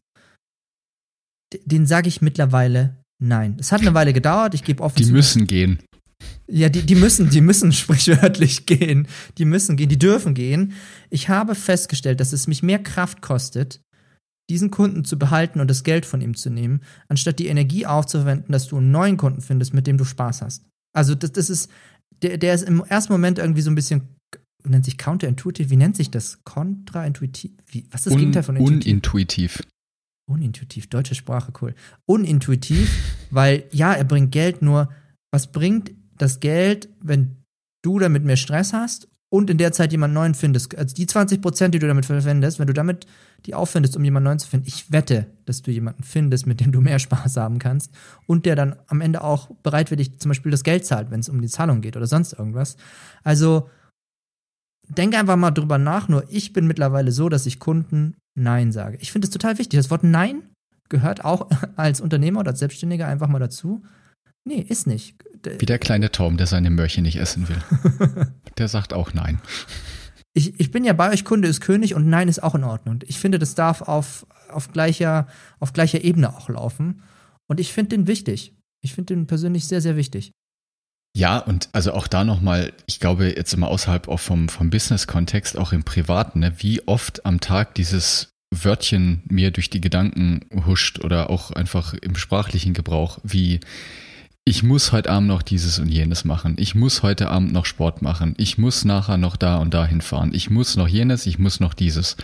den 1.65 1.87
sage 1.87 2.09
ich 2.09 2.21
mittlerweile 2.21 2.97
nein. 3.19 3.57
Es 3.59 3.73
hat 3.73 3.81
eine 3.81 3.95
Weile 3.95 4.13
gedauert, 4.13 4.55
ich 4.55 4.63
gebe 4.63 4.83
offen 4.83 5.03
Die 5.03 5.11
müssen 5.11 5.47
gehen. 5.47 5.81
Ja, 6.47 6.69
die, 6.69 6.83
die 6.83 6.95
müssen, 6.95 7.31
die 7.31 7.41
müssen 7.41 7.73
sprichwörtlich 7.73 8.67
gehen. 8.67 9.09
Die 9.39 9.45
müssen 9.47 9.77
gehen, 9.77 9.89
die 9.89 9.99
dürfen 9.99 10.35
gehen. 10.35 10.75
Ich 11.09 11.29
habe 11.29 11.55
festgestellt, 11.55 12.21
dass 12.21 12.33
es 12.33 12.47
mich 12.47 12.63
mehr 12.63 12.81
Kraft 12.81 13.23
kostet, 13.23 13.81
diesen 14.51 14.71
Kunden 14.71 15.05
zu 15.05 15.19
behalten 15.19 15.61
und 15.61 15.71
das 15.71 15.85
Geld 15.85 16.05
von 16.05 16.21
ihm 16.21 16.37
zu 16.37 16.51
nehmen, 16.51 16.81
anstatt 17.09 17.39
die 17.39 17.47
Energie 17.47 17.87
aufzuwenden, 17.87 18.53
dass 18.53 18.67
du 18.67 18.79
einen 18.79 18.91
neuen 18.91 19.17
Kunden 19.17 19.41
findest, 19.41 19.73
mit 19.73 19.87
dem 19.87 19.97
du 19.97 20.05
Spaß 20.05 20.43
hast. 20.43 20.65
Also 20.93 21.15
das, 21.15 21.33
das 21.33 21.49
ist, 21.49 21.71
der, 22.23 22.37
der 22.37 22.55
ist 22.55 22.63
im 22.63 22.85
ersten 22.85 23.13
Moment 23.13 23.39
irgendwie 23.39 23.63
so 23.63 23.71
ein 23.71 23.77
bisschen, 23.77 24.09
nennt 24.65 24.85
sich 24.85 24.99
counterintuitiv, 24.99 25.71
wie 25.71 25.77
nennt 25.77 25.97
sich 25.97 26.11
das? 26.11 26.43
Kontraintuitiv? 26.45 27.53
Wie, 27.69 27.87
was 27.91 28.01
ist 28.01 28.07
das 28.07 28.13
Un, 28.15 28.19
Gegenteil 28.19 28.43
von 28.43 28.57
intuitiv? 28.57 28.87
Unintuitiv. 28.87 29.63
Unintuitiv, 30.29 30.87
deutsche 30.89 31.15
Sprache, 31.15 31.53
cool. 31.63 31.75
Unintuitiv, 32.07 32.91
weil 33.31 33.65
ja, 33.71 33.93
er 33.93 34.05
bringt 34.05 34.33
Geld, 34.33 34.63
nur 34.63 34.91
was 35.33 35.53
bringt 35.53 35.93
das 36.19 36.41
Geld, 36.41 36.89
wenn 37.01 37.37
du 37.83 38.01
damit 38.01 38.25
mehr 38.25 38.37
Stress 38.37 38.73
hast 38.73 39.09
und 39.31 39.49
in 39.49 39.59
der 39.59 39.73
Zeit 39.73 39.93
jemand 39.93 40.13
neuen 40.13 40.35
findest? 40.35 40.77
Also 40.77 40.95
die 40.95 41.07
20 41.07 41.41
Prozent, 41.41 41.75
die 41.75 41.79
du 41.79 41.87
damit 41.87 42.05
verwendest, 42.05 42.59
wenn 42.59 42.67
du 42.67 42.75
damit 42.75 43.07
die 43.47 43.55
aufwendest, 43.55 43.97
um 43.97 44.05
jemanden 44.05 44.27
neuen 44.27 44.39
zu 44.39 44.49
finden. 44.49 44.67
Ich 44.69 44.93
wette, 44.93 45.27
dass 45.47 45.63
du 45.63 45.71
jemanden 45.71 46.03
findest, 46.03 46.47
mit 46.47 46.61
dem 46.61 46.73
du 46.73 46.81
mehr 46.81 46.99
Spaß 47.01 47.37
haben 47.39 47.59
kannst 47.59 47.93
und 48.27 48.45
der 48.45 48.57
dann 48.57 48.77
am 48.89 49.01
Ende 49.01 49.25
auch 49.25 49.51
bereitwillig 49.63 50.19
zum 50.19 50.31
Beispiel 50.31 50.51
das 50.51 50.65
Geld 50.65 50.85
zahlt, 50.85 51.11
wenn 51.11 51.21
es 51.21 51.29
um 51.29 51.41
die 51.41 51.49
Zahlung 51.49 51.81
geht 51.81 51.97
oder 51.97 52.07
sonst 52.07 52.35
irgendwas. 52.35 52.77
Also 53.25 53.71
denk 54.89 55.17
einfach 55.17 55.37
mal 55.37 55.51
drüber 55.51 55.79
nach. 55.79 56.09
Nur 56.09 56.25
ich 56.29 56.53
bin 56.53 56.67
mittlerweile 56.67 57.13
so, 57.13 57.29
dass 57.29 57.47
ich 57.47 57.59
Kunden 57.59 58.17
Nein 58.35 58.73
sage. 58.73 58.99
Ich 59.01 59.13
finde 59.13 59.27
es 59.27 59.31
total 59.31 59.59
wichtig. 59.59 59.79
Das 59.79 59.91
Wort 59.91 60.05
Nein 60.05 60.43
gehört 60.89 61.25
auch 61.25 61.49
als 61.77 62.01
Unternehmer 62.01 62.41
oder 62.41 62.51
als 62.51 62.59
Selbstständiger 62.59 63.07
einfach 63.07 63.29
mal 63.29 63.39
dazu. 63.39 63.83
Nee, 64.45 64.65
ist 64.69 64.87
nicht. 64.87 65.17
Wie 65.59 65.67
der 65.67 65.79
kleine 65.79 66.11
Tom, 66.11 66.37
der 66.37 66.47
seine 66.47 66.71
Möhrchen 66.71 67.03
nicht 67.03 67.17
essen 67.17 67.49
will. 67.49 68.27
der 68.59 68.69
sagt 68.69 68.93
auch 68.93 69.13
Nein 69.15 69.41
ich, 70.33 70.59
ich 70.61 70.71
bin 70.71 70.85
ja 70.85 70.93
bei 70.93 71.11
euch, 71.13 71.25
Kunde 71.25 71.49
ist 71.49 71.61
König 71.61 71.95
und 71.95 72.09
Nein 72.09 72.29
ist 72.29 72.43
auch 72.43 72.55
in 72.55 72.65
Ordnung. 72.65 73.01
Ich 73.07 73.19
finde, 73.19 73.39
das 73.39 73.55
darf 73.55 73.83
auf, 73.83 74.27
auf, 74.49 74.73
gleicher, 74.73 75.27
auf 75.59 75.73
gleicher 75.73 76.05
Ebene 76.05 76.35
auch 76.37 76.49
laufen. 76.49 77.03
Und 77.49 77.59
ich 77.59 77.73
finde 77.73 77.97
den 77.97 78.07
wichtig. 78.07 78.55
Ich 78.81 78.95
finde 78.95 79.15
den 79.15 79.27
persönlich 79.27 79.67
sehr, 79.67 79.81
sehr 79.81 79.97
wichtig. 79.97 80.33
Ja, 81.17 81.39
und 81.39 81.69
also 81.73 81.93
auch 81.93 82.07
da 82.07 82.23
nochmal, 82.23 82.73
ich 82.87 83.01
glaube, 83.01 83.35
jetzt 83.35 83.53
immer 83.53 83.69
außerhalb 83.69 84.07
auch 84.07 84.21
vom, 84.21 84.49
vom 84.49 84.71
Business-Kontext, 84.71 85.59
auch 85.59 85.73
im 85.73 85.83
Privaten, 85.83 86.39
ne, 86.39 86.55
wie 86.59 86.87
oft 86.87 87.27
am 87.27 87.41
Tag 87.41 87.75
dieses 87.75 88.29
Wörtchen 88.53 89.23
mir 89.29 89.51
durch 89.51 89.71
die 89.71 89.81
Gedanken 89.81 90.47
huscht 90.67 91.01
oder 91.01 91.29
auch 91.31 91.51
einfach 91.51 91.95
im 91.95 92.15
sprachlichen 92.15 92.75
Gebrauch, 92.75 93.19
wie 93.25 93.59
ich 94.51 94.65
muss 94.65 94.91
heute 94.91 95.11
Abend 95.11 95.29
noch 95.29 95.43
dieses 95.43 95.79
und 95.79 95.87
jenes 95.87 96.25
machen. 96.25 96.57
Ich 96.59 96.75
muss 96.75 97.05
heute 97.05 97.29
Abend 97.29 97.53
noch 97.53 97.67
Sport 97.67 98.03
machen. 98.03 98.35
Ich 98.37 98.59
muss 98.59 98.85
nachher 98.85 99.17
noch 99.17 99.37
da 99.37 99.59
und 99.59 99.73
da 99.73 99.87
hinfahren. 99.87 100.35
Ich 100.35 100.51
muss 100.51 100.77
noch 100.77 100.89
jenes, 100.89 101.27
ich 101.27 101.39
muss 101.39 101.61
noch 101.61 101.73
dieses. 101.73 102.17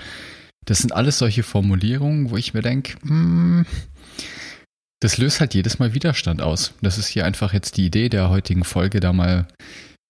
Das 0.64 0.78
sind 0.78 0.90
alles 0.90 1.18
solche 1.18 1.44
Formulierungen, 1.44 2.30
wo 2.30 2.36
ich 2.36 2.52
mir 2.52 2.62
denke, 2.62 2.94
hm, 3.02 3.64
das 4.98 5.18
löst 5.18 5.38
halt 5.38 5.54
jedes 5.54 5.78
Mal 5.78 5.94
Widerstand 5.94 6.42
aus. 6.42 6.74
Das 6.82 6.98
ist 6.98 7.06
hier 7.06 7.24
einfach 7.24 7.52
jetzt 7.52 7.76
die 7.76 7.86
Idee 7.86 8.08
der 8.08 8.28
heutigen 8.28 8.64
Folge, 8.64 8.98
da 8.98 9.12
mal 9.12 9.46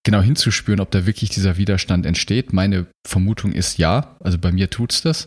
genau 0.03 0.23
hinzuspüren, 0.23 0.81
ob 0.81 0.91
da 0.91 1.05
wirklich 1.05 1.29
dieser 1.29 1.59
Widerstand 1.59 2.07
entsteht. 2.07 2.55
Meine 2.55 2.87
Vermutung 3.07 3.53
ist 3.53 3.77
ja, 3.77 4.17
also 4.21 4.39
bei 4.39 4.53
mir 4.53 4.71
tut's 4.71 5.03
das. 5.03 5.27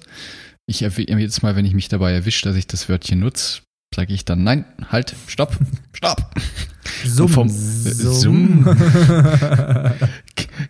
Ich 0.65 0.79
jedes 0.79 1.43
Mal, 1.43 1.55
wenn 1.55 1.65
ich 1.65 1.75
mich 1.75 1.87
dabei 1.87 2.13
erwische, 2.13 2.45
dass 2.45 2.55
ich 2.55 2.65
das 2.65 2.89
Wörtchen 2.89 3.19
nutze, 3.19 3.61
sage 3.95 4.13
ich 4.13 4.25
dann, 4.25 4.43
nein, 4.43 4.65
halt, 4.89 5.15
stopp, 5.27 5.57
stopp. 5.93 6.31
Summ, 7.05 7.29
vom- 7.29 7.49
summ. 7.49 8.65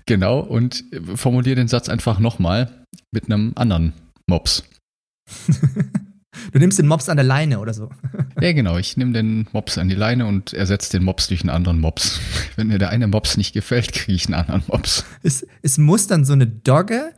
Genau, 0.05 0.39
und 0.39 0.83
formuliere 1.15 1.55
den 1.55 1.67
Satz 1.67 1.89
einfach 1.89 2.19
nochmal 2.19 2.85
mit 3.11 3.25
einem 3.25 3.53
anderen 3.55 3.93
Mops. 4.27 4.63
Du 6.53 6.59
nimmst 6.59 6.79
den 6.79 6.87
Mops 6.87 7.09
an 7.09 7.17
der 7.17 7.25
Leine 7.25 7.59
oder 7.59 7.73
so. 7.73 7.89
Ja, 8.41 8.53
genau, 8.53 8.77
ich 8.77 8.95
nehme 8.97 9.13
den 9.13 9.47
Mops 9.51 9.77
an 9.77 9.89
die 9.89 9.95
Leine 9.95 10.25
und 10.25 10.53
ersetze 10.53 10.91
den 10.91 11.03
Mops 11.03 11.27
durch 11.27 11.41
einen 11.41 11.49
anderen 11.49 11.79
Mops. 11.79 12.19
Wenn 12.55 12.67
mir 12.67 12.77
der 12.79 12.89
eine 12.89 13.07
Mops 13.07 13.35
nicht 13.37 13.53
gefällt, 13.53 13.91
kriege 13.93 14.13
ich 14.13 14.25
einen 14.27 14.35
anderen 14.35 14.63
Mops. 14.67 15.03
Es, 15.23 15.45
es 15.61 15.77
muss 15.77 16.07
dann 16.07 16.25
so 16.25 16.33
eine 16.33 16.47
Dogge, 16.47 17.13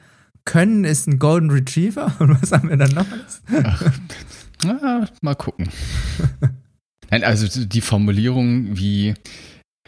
Können 0.46 0.86
ist 0.86 1.08
ein 1.08 1.20
Golden 1.20 1.52
Retriever 1.52 2.16
und 2.20 2.42
was 2.42 2.52
haben 2.52 2.70
wir 2.70 2.78
dann 2.78 2.92
noch 2.92 3.06
alles? 3.12 3.42
Na, 4.66 5.08
mal 5.22 5.36
gucken. 5.36 5.70
Nein, 7.10 7.24
also 7.24 7.66
die 7.66 7.82
Formulierung 7.82 8.78
wie, 8.78 9.16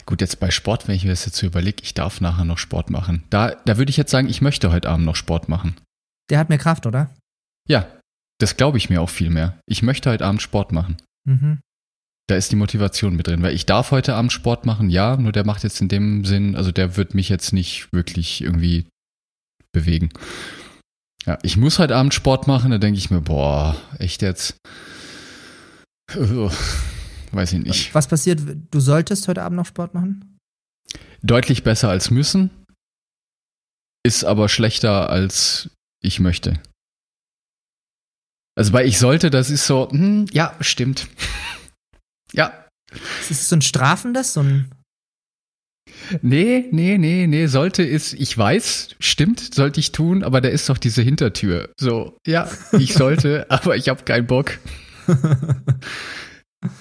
gut, 0.05 0.21
jetzt 0.21 0.39
bei 0.39 0.51
Sport, 0.51 0.87
wenn 0.87 0.95
ich 0.95 1.03
mir 1.03 1.11
das 1.11 1.25
jetzt 1.25 1.37
so 1.37 1.47
überlege, 1.47 1.83
ich 1.83 1.93
darf 1.93 2.21
nachher 2.21 2.45
noch 2.45 2.57
Sport 2.57 2.89
machen. 2.89 3.23
Da, 3.29 3.55
da 3.65 3.77
würde 3.77 3.89
ich 3.89 3.97
jetzt 3.97 4.11
sagen, 4.11 4.29
ich 4.29 4.41
möchte 4.41 4.71
heute 4.71 4.89
Abend 4.89 5.05
noch 5.05 5.15
Sport 5.15 5.47
machen. 5.47 5.75
Der 6.29 6.39
hat 6.39 6.49
mehr 6.49 6.57
Kraft, 6.57 6.85
oder? 6.85 7.13
Ja, 7.67 7.87
das 8.39 8.57
glaube 8.57 8.77
ich 8.77 8.89
mir 8.89 9.01
auch 9.01 9.09
viel 9.09 9.29
mehr. 9.29 9.59
Ich 9.67 9.83
möchte 9.83 10.09
heute 10.09 10.25
Abend 10.25 10.41
Sport 10.41 10.71
machen. 10.71 10.97
Mhm. 11.25 11.61
Da 12.27 12.35
ist 12.35 12.51
die 12.51 12.57
Motivation 12.57 13.15
mit 13.15 13.27
drin, 13.27 13.41
weil 13.41 13.53
ich 13.53 13.65
darf 13.65 13.91
heute 13.91 14.15
Abend 14.15 14.31
Sport 14.31 14.65
machen, 14.65 14.89
ja, 14.89 15.17
nur 15.17 15.31
der 15.31 15.45
macht 15.45 15.63
jetzt 15.63 15.81
in 15.81 15.89
dem 15.89 16.23
Sinn, 16.23 16.55
also 16.55 16.71
der 16.71 16.95
wird 16.95 17.13
mich 17.13 17.29
jetzt 17.29 17.51
nicht 17.51 17.91
wirklich 17.91 18.41
irgendwie 18.41 18.87
bewegen. 19.73 20.09
Ja, 21.25 21.37
ich 21.41 21.57
muss 21.57 21.79
heute 21.79 21.95
Abend 21.95 22.13
Sport 22.13 22.47
machen, 22.47 22.71
da 22.71 22.77
denke 22.77 22.97
ich 22.97 23.09
mir, 23.09 23.21
boah, 23.21 23.77
echt 23.99 24.21
jetzt? 24.21 24.57
Ugh, 26.15 26.51
Weiß 27.33 27.51
ich 27.53 27.63
nicht. 27.63 27.95
Was 27.95 28.07
passiert? 28.07 28.41
Du 28.69 28.79
solltest 28.79 29.27
heute 29.27 29.41
Abend 29.41 29.57
noch 29.57 29.65
Sport 29.65 29.95
machen? 29.95 30.37
Deutlich 31.23 31.63
besser 31.63 31.89
als 31.89 32.11
müssen, 32.11 32.51
ist 34.05 34.23
aber 34.23 34.49
schlechter 34.49 35.09
als 35.09 35.71
ich 36.01 36.19
möchte. 36.19 36.61
Also 38.55 38.71
bei 38.71 38.85
ich 38.85 38.99
sollte, 38.99 39.31
das 39.31 39.49
ist 39.49 39.65
so, 39.65 39.89
hm, 39.89 40.27
ja, 40.31 40.55
stimmt. 40.59 41.07
ja, 42.33 42.67
Ist 43.21 43.31
es 43.31 43.49
so 43.49 43.55
ein 43.55 43.63
strafendes, 43.63 44.33
so 44.33 44.41
ein 44.41 44.69
Nee, 46.21 46.67
nee, 46.71 46.97
nee, 46.97 47.27
nee, 47.27 47.47
sollte 47.47 47.83
ist, 47.83 48.13
ich 48.13 48.37
weiß, 48.37 48.95
stimmt, 48.99 49.53
sollte 49.53 49.79
ich 49.79 49.91
tun, 49.91 50.23
aber 50.23 50.41
da 50.41 50.49
ist 50.49 50.67
doch 50.69 50.77
diese 50.77 51.01
Hintertür. 51.01 51.71
So, 51.79 52.17
ja, 52.25 52.49
ich 52.77 52.93
sollte, 52.93 53.45
aber 53.49 53.75
ich 53.75 53.89
habe 53.89 54.03
keinen 54.03 54.27
Bock. 54.27 54.59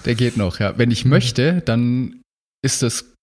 Der 0.05 0.15
geht 0.15 0.37
noch, 0.37 0.59
ja. 0.59 0.77
Wenn 0.77 0.91
ich 0.91 1.05
möchte, 1.05 1.61
dann 1.61 2.21
ist 2.63 2.81
das, 2.81 3.13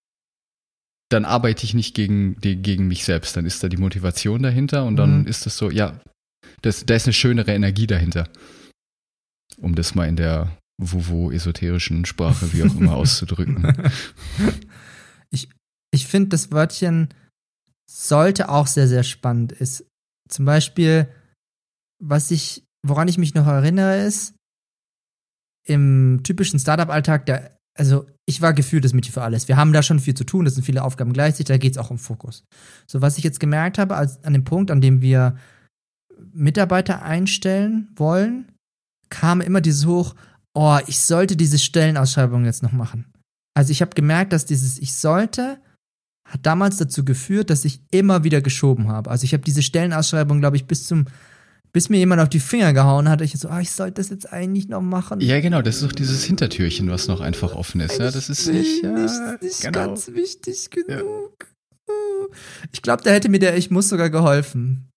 dann 1.09 1.25
arbeite 1.25 1.65
ich 1.65 1.73
nicht 1.73 1.95
gegen, 1.95 2.35
gegen 2.39 2.87
mich 2.87 3.03
selbst. 3.03 3.35
Dann 3.35 3.45
ist 3.45 3.63
da 3.63 3.67
die 3.67 3.77
Motivation 3.77 4.43
dahinter 4.43 4.85
und 4.85 4.95
dann 4.95 5.21
Mhm. 5.21 5.27
ist 5.27 5.45
das 5.45 5.57
so, 5.57 5.69
ja, 5.71 5.99
das, 6.61 6.85
da 6.85 6.95
ist 6.95 7.05
eine 7.07 7.13
schönere 7.13 7.51
Energie 7.53 7.87
dahinter. 7.87 8.29
Um 9.57 9.75
das 9.75 9.95
mal 9.95 10.07
in 10.07 10.15
der 10.15 10.55
Wuvo-esoterischen 10.81 12.05
Sprache, 12.05 12.53
wie 12.53 12.63
auch 12.63 12.75
immer, 12.75 12.95
auszudrücken. 12.95 13.73
Ich 15.31 15.49
finde, 16.07 16.29
das 16.29 16.51
Wörtchen 16.51 17.09
sollte 17.89 18.49
auch 18.49 18.67
sehr, 18.67 18.87
sehr 18.87 19.03
spannend 19.03 19.51
ist. 19.51 19.85
Zum 20.29 20.45
Beispiel, 20.45 21.07
was 22.01 22.31
ich, 22.31 22.63
woran 22.85 23.07
ich 23.07 23.17
mich 23.17 23.33
noch 23.33 23.47
erinnere, 23.47 24.05
ist, 24.05 24.33
im 25.67 26.21
typischen 26.23 26.59
Startup-Alltag, 26.59 27.25
der, 27.25 27.57
also 27.77 28.07
ich 28.25 28.41
war 28.41 28.53
gefühlt 28.53 28.85
das 28.85 28.93
Mädchen 28.93 29.13
für 29.13 29.21
alles. 29.21 29.47
Wir 29.47 29.57
haben 29.57 29.73
da 29.73 29.83
schon 29.83 29.99
viel 29.99 30.15
zu 30.15 30.23
tun, 30.23 30.45
das 30.45 30.55
sind 30.55 30.63
viele 30.63 30.83
Aufgaben 30.83 31.13
gleichzeitig, 31.13 31.47
da 31.47 31.57
geht 31.57 31.73
es 31.73 31.77
auch 31.77 31.91
um 31.91 31.99
Fokus. 31.99 32.43
So, 32.87 33.01
was 33.01 33.17
ich 33.17 33.23
jetzt 33.23 33.39
gemerkt 33.39 33.77
habe, 33.77 33.95
als, 33.95 34.23
an 34.23 34.33
dem 34.33 34.45
Punkt, 34.45 34.71
an 34.71 34.81
dem 34.81 35.01
wir 35.01 35.37
Mitarbeiter 36.33 37.01
einstellen 37.03 37.89
wollen, 37.95 38.51
kam 39.09 39.41
immer 39.41 39.61
dieses 39.61 39.85
hoch, 39.85 40.15
oh, 40.53 40.79
ich 40.87 40.99
sollte 40.99 41.35
diese 41.35 41.59
Stellenausschreibung 41.59 42.45
jetzt 42.45 42.63
noch 42.63 42.71
machen. 42.71 43.11
Also 43.53 43.71
ich 43.71 43.81
habe 43.81 43.95
gemerkt, 43.95 44.31
dass 44.33 44.45
dieses 44.45 44.77
Ich 44.77 44.95
sollte 44.95 45.59
hat 46.31 46.45
damals 46.45 46.77
dazu 46.77 47.03
geführt, 47.03 47.49
dass 47.49 47.65
ich 47.65 47.81
immer 47.91 48.23
wieder 48.23 48.41
geschoben 48.41 48.87
habe. 48.87 49.11
Also 49.11 49.25
ich 49.25 49.33
habe 49.33 49.43
diese 49.43 49.61
Stellenausschreibung, 49.61 50.39
glaube 50.39 50.55
ich, 50.55 50.65
bis 50.65 50.87
zum, 50.87 51.05
bis 51.73 51.89
mir 51.89 51.97
jemand 51.97 52.21
auf 52.21 52.29
die 52.29 52.39
Finger 52.39 52.71
gehauen 52.71 53.09
hat, 53.09 53.19
ich 53.19 53.37
so, 53.37 53.49
ah, 53.49 53.59
ich 53.59 53.71
sollte 53.71 53.95
das 53.95 54.09
jetzt 54.09 54.31
eigentlich 54.31 54.69
noch 54.69 54.81
machen. 54.81 55.19
Ja, 55.19 55.41
genau, 55.41 55.61
das 55.61 55.75
ist 55.75 55.83
doch 55.83 55.91
dieses 55.91 56.23
Hintertürchen, 56.23 56.89
was 56.89 57.09
noch 57.09 57.19
einfach 57.19 57.53
offen 57.53 57.81
ist. 57.81 57.99
Ja, 57.99 58.11
das 58.11 58.29
ist 58.29 58.47
nicht, 58.47 58.81
ja, 58.81 58.91
nicht, 58.91 59.41
nicht 59.41 59.61
genau. 59.61 59.71
ganz 59.87 60.07
wichtig 60.13 60.69
genug. 60.69 61.47
Ich 62.71 62.81
glaube, 62.81 63.03
da 63.03 63.09
hätte 63.09 63.27
mir 63.27 63.39
der 63.39 63.57
Ich 63.57 63.69
muss 63.69 63.89
sogar 63.89 64.09
geholfen. 64.09 64.87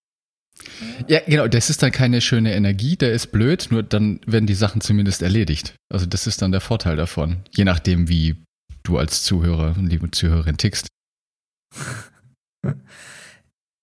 Ja, 1.09 1.19
genau, 1.27 1.49
das 1.49 1.69
ist 1.69 1.83
dann 1.83 1.91
keine 1.91 2.21
schöne 2.21 2.55
Energie, 2.55 2.97
der 2.97 3.13
ist 3.13 3.33
blöd, 3.33 3.69
nur 3.73 3.83
dann 3.83 4.21
werden 4.25 4.47
die 4.47 4.55
Sachen 4.55 4.81
zumindest 4.81 5.21
erledigt. 5.21 5.75
Also 5.93 6.07
das 6.07 6.29
ist 6.29 6.43
dann 6.43 6.53
der 6.53 6.61
Vorteil 6.61 6.95
davon, 6.95 7.39
je 7.51 7.65
nachdem, 7.65 8.09
wie 8.09 8.37
du 8.85 8.99
als 8.99 9.25
Zuhörer 9.25 9.75
und 9.77 9.89
liebe 9.89 10.09
Zuhörerin 10.13 10.57
tickst. 10.59 10.87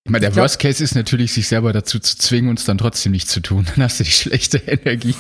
Ich 0.03 0.09
meine, 0.11 0.21
der 0.21 0.29
Ich 0.29 0.33
glaub- 0.33 0.43
Worst 0.45 0.59
Case 0.59 0.83
ist 0.83 0.95
natürlich, 0.95 1.31
sich 1.31 1.47
selber 1.47 1.73
dazu 1.73 1.99
zu 1.99 2.17
zwingen 2.17 2.49
und 2.49 2.57
es 2.57 2.65
dann 2.65 2.79
trotzdem 2.79 3.11
nicht 3.11 3.29
zu 3.29 3.39
tun. 3.39 3.65
Dann 3.65 3.83
hast 3.83 3.99
du 3.99 4.03
die 4.03 4.09
schlechte 4.11 4.57
Energie 4.65 5.15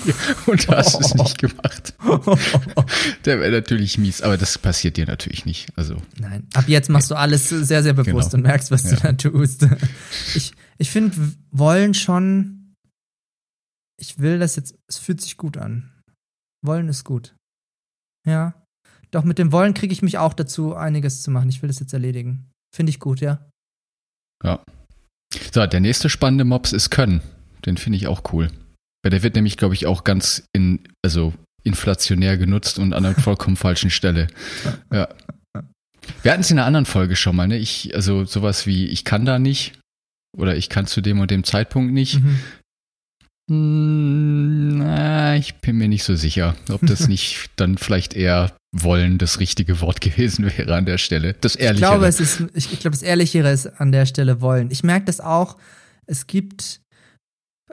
und 0.47 0.67
hast 0.69 0.99
es 0.99 1.13
nicht 1.13 1.37
gemacht. 1.37 1.93
Der 3.25 3.39
wäre 3.39 3.51
natürlich 3.51 3.99
mies, 3.99 4.21
aber 4.23 4.37
das 4.37 4.57
passiert 4.57 4.97
dir 4.97 5.05
natürlich 5.05 5.45
nicht. 5.45 5.69
Also, 5.77 6.01
Nein, 6.19 6.47
ab 6.55 6.65
jetzt 6.67 6.89
machst 6.89 7.11
du 7.11 7.15
alles 7.15 7.47
sehr, 7.49 7.83
sehr 7.83 7.93
bewusst 7.93 8.31
Genau. 8.31 8.37
und 8.37 8.41
merkst, 8.49 8.71
was 8.71 8.83
du 8.83 8.95
Ja. 8.95 8.95
da 8.97 9.13
tust. 9.13 9.67
Ich, 10.35 10.53
ich 10.79 10.89
finde, 10.89 11.15
wollen 11.51 11.93
schon, 11.93 12.73
ich 13.99 14.17
will 14.17 14.39
das 14.39 14.55
jetzt, 14.55 14.73
es 14.87 14.97
fühlt 14.97 15.21
sich 15.21 15.37
gut 15.37 15.57
an. 15.57 15.91
Wollen 16.65 16.89
ist 16.89 17.03
gut. 17.03 17.35
Ja. 18.27 18.55
Doch 19.11 19.25
mit 19.25 19.37
dem 19.37 19.51
Wollen 19.51 19.73
kriege 19.75 19.93
ich 19.93 20.01
mich 20.01 20.17
auch 20.17 20.33
dazu, 20.33 20.75
einiges 20.75 21.21
zu 21.21 21.29
machen. 21.31 21.49
Ich 21.49 21.61
will 21.61 21.67
das 21.67 21.79
jetzt 21.79 21.93
erledigen. 21.93 22.47
Finde 22.73 22.89
ich 22.89 22.99
gut, 22.99 23.21
ja. 23.21 23.49
ja. 24.43 24.63
So, 25.53 25.65
der 25.65 25.79
nächste 25.79 26.09
spannende 26.09 26.45
Mops 26.45 26.73
ist 26.73 26.89
Können. 26.89 27.21
Den 27.65 27.77
finde 27.77 27.97
ich 27.97 28.07
auch 28.07 28.33
cool. 28.33 28.49
Weil 29.03 29.11
der 29.11 29.23
wird 29.23 29.35
nämlich, 29.35 29.57
glaube 29.57 29.73
ich, 29.73 29.85
auch 29.85 30.03
ganz 30.03 30.43
in, 30.53 30.79
also 31.03 31.33
inflationär 31.63 32.37
genutzt 32.37 32.79
und 32.79 32.93
an 32.93 33.05
einer 33.05 33.15
vollkommen 33.21 33.57
falschen 33.57 33.89
Stelle. 33.89 34.27
Ja. 34.91 35.09
Wir 36.23 36.31
hatten 36.31 36.41
es 36.41 36.51
in 36.51 36.57
einer 36.57 36.67
anderen 36.67 36.85
Folge 36.85 37.15
schon 37.15 37.35
mal, 37.35 37.47
ne? 37.47 37.57
Ich, 37.57 37.93
also 37.95 38.25
sowas 38.25 38.65
wie, 38.65 38.87
ich 38.87 39.05
kann 39.05 39.25
da 39.25 39.37
nicht 39.37 39.79
oder 40.37 40.55
ich 40.55 40.69
kann 40.69 40.87
zu 40.87 41.01
dem 41.01 41.19
und 41.19 41.29
dem 41.29 41.43
Zeitpunkt 41.43 41.93
nicht. 41.93 42.21
Mhm. 42.21 42.39
Hm, 43.49 44.81
ich 45.37 45.55
bin 45.55 45.77
mir 45.77 45.87
nicht 45.87 46.03
so 46.03 46.15
sicher, 46.15 46.55
ob 46.69 46.81
das 46.85 47.07
nicht 47.07 47.49
dann 47.55 47.77
vielleicht 47.77 48.13
eher 48.13 48.55
wollen 48.73 49.17
das 49.17 49.39
richtige 49.39 49.81
Wort 49.81 49.99
gewesen 49.99 50.45
wäre 50.45 50.75
an 50.75 50.85
der 50.85 50.97
Stelle. 50.97 51.33
Das 51.41 51.55
Ich 51.55 51.61
Ehrlichere. 51.61 51.91
glaube, 51.91 52.07
es 52.07 52.19
ist, 52.19 52.43
ich, 52.53 52.71
ich 52.71 52.79
glaube, 52.79 52.95
das 52.95 53.01
Ehrlichere 53.03 53.51
ist 53.51 53.67
an 53.67 53.91
der 53.91 54.05
Stelle 54.05 54.39
wollen. 54.41 54.71
Ich 54.71 54.83
merke 54.83 55.05
das 55.05 55.19
auch. 55.19 55.57
Es 56.05 56.27
gibt 56.27 56.81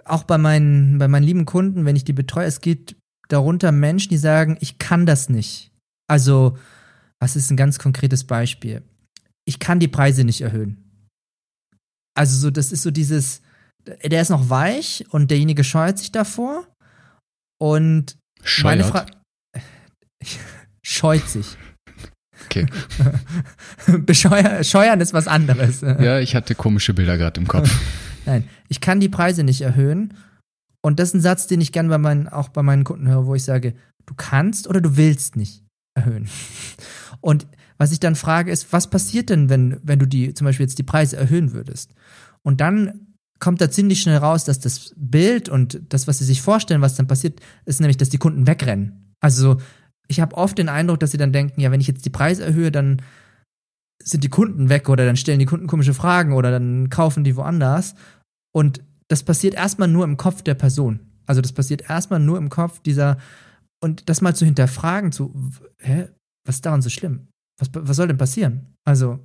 auch 0.05 0.25
bei 0.25 0.39
meinen, 0.39 0.99
bei 0.99 1.07
meinen 1.09 1.25
lieben 1.25 1.45
Kunden, 1.45 1.85
wenn 1.85 1.97
ich 1.97 2.05
die 2.05 2.13
betreue, 2.13 2.47
es 2.47 2.61
gibt 2.61 2.97
darunter 3.29 3.73
Menschen, 3.73 4.09
die 4.11 4.17
sagen, 4.19 4.57
ich 4.61 4.79
kann 4.79 5.07
das 5.07 5.29
nicht. 5.29 5.71
Also, 6.09 6.57
was 7.21 7.37
ist 7.37 7.51
ein 7.51 7.57
ganz 7.57 7.79
konkretes 7.79 8.25
Beispiel? 8.25 8.83
Ich 9.45 9.59
kann 9.59 9.81
die 9.81 9.89
Preise 9.89 10.25
nicht 10.25 10.41
erhöhen. 10.41 10.79
Also, 12.17 12.37
so, 12.39 12.51
das 12.51 12.73
ist 12.73 12.83
so 12.83 12.91
dieses, 12.91 13.43
der 14.05 14.23
ist 14.23 14.31
noch 14.31 14.51
weich 14.51 15.05
und 15.11 15.31
derjenige 15.31 15.65
scheut 15.65 15.99
sich 15.99 16.13
davor. 16.13 16.67
Und 17.61 18.17
meine 18.63 18.85
Scheuert. 18.85 18.87
Frage. 18.87 19.13
Scheut 20.83 21.29
sich. 21.29 21.57
Okay. 22.45 22.67
Bescheuern, 23.99 24.65
scheuern 24.65 25.01
ist 25.01 25.13
was 25.13 25.29
anderes. 25.29 25.81
Ja, 26.01 26.19
ich 26.21 26.35
hatte 26.35 26.55
komische 26.55 26.95
Bilder 26.95 27.19
gerade 27.19 27.41
im 27.41 27.49
Kopf. 27.49 27.71
Nein, 28.25 28.49
ich 28.69 28.81
kann 28.81 29.01
die 29.01 29.09
Preise 29.09 29.43
nicht 29.43 29.61
erhöhen. 29.61 30.15
Und 30.81 31.01
das 31.01 31.09
ist 31.09 31.15
ein 31.15 31.21
Satz, 31.21 31.47
den 31.47 31.61
ich 31.61 31.73
gerne 31.73 31.89
bei 31.89 31.99
meinen, 31.99 32.29
auch 32.29 32.49
bei 32.49 32.63
meinen 32.63 32.85
Kunden 32.85 33.09
höre, 33.09 33.27
wo 33.27 33.35
ich 33.35 33.43
sage, 33.45 33.75
du 34.07 34.15
kannst 34.15 34.69
oder 34.69 34.81
du 34.81 34.97
willst 34.97 35.37
nicht 35.37 35.65
erhöhen. 35.95 36.29
Und 37.21 37.47
was 37.79 37.93
ich 37.93 38.01
dann 38.01 38.15
frage, 38.15 38.51
ist, 38.51 38.73
was 38.73 38.89
passiert 38.89 39.31
denn, 39.31 39.49
wenn, 39.49 39.81
wenn 39.83 39.99
du 39.99 40.07
die, 40.07 40.35
zum 40.35 40.45
Beispiel 40.45 40.65
jetzt 40.65 40.79
die 40.79 40.85
Preise 40.85 41.17
erhöhen 41.17 41.53
würdest? 41.53 41.93
Und 42.43 42.61
dann 42.61 43.08
kommt 43.41 43.61
da 43.61 43.71
ziemlich 43.71 44.03
schnell 44.03 44.19
raus, 44.19 44.45
dass 44.45 44.61
das 44.61 44.95
Bild 44.97 45.49
und 45.49 45.81
das, 45.89 46.07
was 46.07 46.19
sie 46.19 46.25
sich 46.25 46.43
vorstellen, 46.43 46.81
was 46.81 46.97
dann 46.97 47.07
passiert, 47.07 47.41
ist 47.65 47.81
nämlich, 47.81 47.97
dass 47.97 48.09
die 48.09 48.19
Kunden 48.19 48.47
wegrennen. 48.47 49.15
Also 49.21 49.59
ich 50.09 50.21
habe 50.21 50.37
oft 50.37 50.59
den 50.59 50.69
Eindruck, 50.69 51.01
dass 51.01 51.11
sie 51.11 51.19
dann 51.19 51.33
denken, 51.33 51.61
ja, 51.61 51.71
wenn 51.71 51.81
ich 51.81 51.87
jetzt 51.87 52.05
die 52.05 52.11
Preise 52.11 52.45
erhöhe, 52.45 52.73
dann 52.73 53.03
sind 54.03 54.25
die 54.25 54.29
Kunden 54.29 54.69
weg 54.69 54.89
oder 54.89 55.05
dann 55.05 55.17
stellen 55.17 55.39
die 55.39 55.47
Kunden 55.47 55.67
komische 55.67 55.95
Fragen 55.95 56.33
oder 56.33 56.51
dann 56.51 56.89
kaufen 56.89 57.25
die 57.25 57.37
woanders. 57.37 57.95
Und 58.53 58.83
das 59.09 59.23
passiert 59.23 59.55
erstmal 59.55 59.89
nur 59.89 60.05
im 60.05 60.17
Kopf 60.17 60.43
der 60.43 60.55
Person. 60.55 61.01
Also 61.27 61.41
das 61.41 61.53
passiert 61.53 61.89
erstmal 61.89 62.21
nur 62.21 62.39
im 62.39 62.49
Kopf 62.49 62.81
dieser 62.81 63.19
und 63.81 64.09
das 64.09 64.21
mal 64.21 64.35
zu 64.35 64.45
hinterfragen, 64.45 65.13
zu, 65.13 65.33
hä, 65.79 66.09
was 66.45 66.57
ist 66.57 66.67
daran 66.67 66.83
so 66.83 66.91
schlimm? 66.91 67.29
Was, 67.59 67.71
was 67.73 67.97
soll 67.97 68.09
denn 68.09 68.19
passieren? 68.19 68.75
Also, 68.85 69.25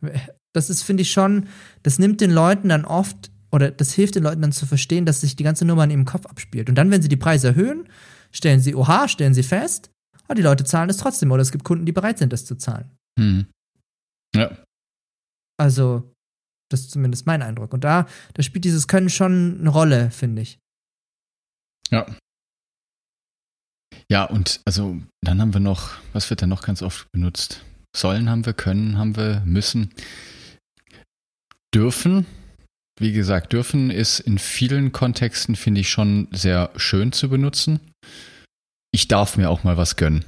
das 0.54 0.70
ist, 0.70 0.82
finde 0.82 1.02
ich 1.02 1.10
schon, 1.10 1.48
das 1.82 1.98
nimmt 1.98 2.20
den 2.20 2.30
Leuten 2.30 2.68
dann 2.68 2.84
oft, 2.84 3.30
oder 3.54 3.70
das 3.70 3.92
hilft 3.92 4.16
den 4.16 4.24
Leuten 4.24 4.42
dann 4.42 4.50
zu 4.50 4.66
verstehen, 4.66 5.06
dass 5.06 5.20
sich 5.20 5.36
die 5.36 5.44
ganze 5.44 5.64
Nummer 5.64 5.84
in 5.84 5.90
ihrem 5.90 6.04
Kopf 6.04 6.26
abspielt. 6.26 6.68
Und 6.68 6.74
dann, 6.74 6.90
wenn 6.90 7.02
sie 7.02 7.08
die 7.08 7.16
Preise 7.16 7.48
erhöhen, 7.48 7.88
stellen 8.32 8.58
sie, 8.58 8.74
oha, 8.74 9.06
stellen 9.06 9.32
sie 9.32 9.44
fest, 9.44 9.92
ah, 10.26 10.34
die 10.34 10.42
Leute 10.42 10.64
zahlen 10.64 10.90
es 10.90 10.96
trotzdem, 10.96 11.30
oder 11.30 11.40
es 11.40 11.52
gibt 11.52 11.64
Kunden, 11.64 11.86
die 11.86 11.92
bereit 11.92 12.18
sind, 12.18 12.32
das 12.32 12.44
zu 12.44 12.56
zahlen. 12.56 12.90
Hm. 13.16 13.46
Ja. 14.34 14.58
Also, 15.56 16.12
das 16.68 16.80
ist 16.80 16.90
zumindest 16.90 17.26
mein 17.26 17.42
Eindruck. 17.42 17.72
Und 17.72 17.84
da, 17.84 18.08
da 18.32 18.42
spielt 18.42 18.64
dieses 18.64 18.88
Können 18.88 19.08
schon 19.08 19.60
eine 19.60 19.70
Rolle, 19.70 20.10
finde 20.10 20.42
ich. 20.42 20.58
Ja. 21.92 22.06
Ja, 24.10 24.24
und 24.24 24.62
also 24.64 25.00
dann 25.22 25.40
haben 25.40 25.54
wir 25.54 25.60
noch, 25.60 25.92
was 26.12 26.28
wird 26.28 26.40
denn 26.40 26.48
noch 26.48 26.62
ganz 26.62 26.82
oft 26.82 27.06
benutzt? 27.12 27.64
Sollen 27.96 28.28
haben 28.28 28.44
wir, 28.44 28.52
können 28.52 28.98
haben 28.98 29.14
wir, 29.14 29.42
müssen. 29.44 29.94
Dürfen, 31.72 32.26
wie 32.98 33.12
gesagt, 33.12 33.52
dürfen 33.52 33.90
ist 33.90 34.20
in 34.20 34.38
vielen 34.38 34.92
Kontexten, 34.92 35.56
finde 35.56 35.80
ich, 35.80 35.90
schon 35.90 36.28
sehr 36.30 36.70
schön 36.76 37.12
zu 37.12 37.28
benutzen. 37.28 37.80
Ich 38.92 39.08
darf 39.08 39.36
mir 39.36 39.50
auch 39.50 39.64
mal 39.64 39.76
was 39.76 39.96
gönnen. 39.96 40.24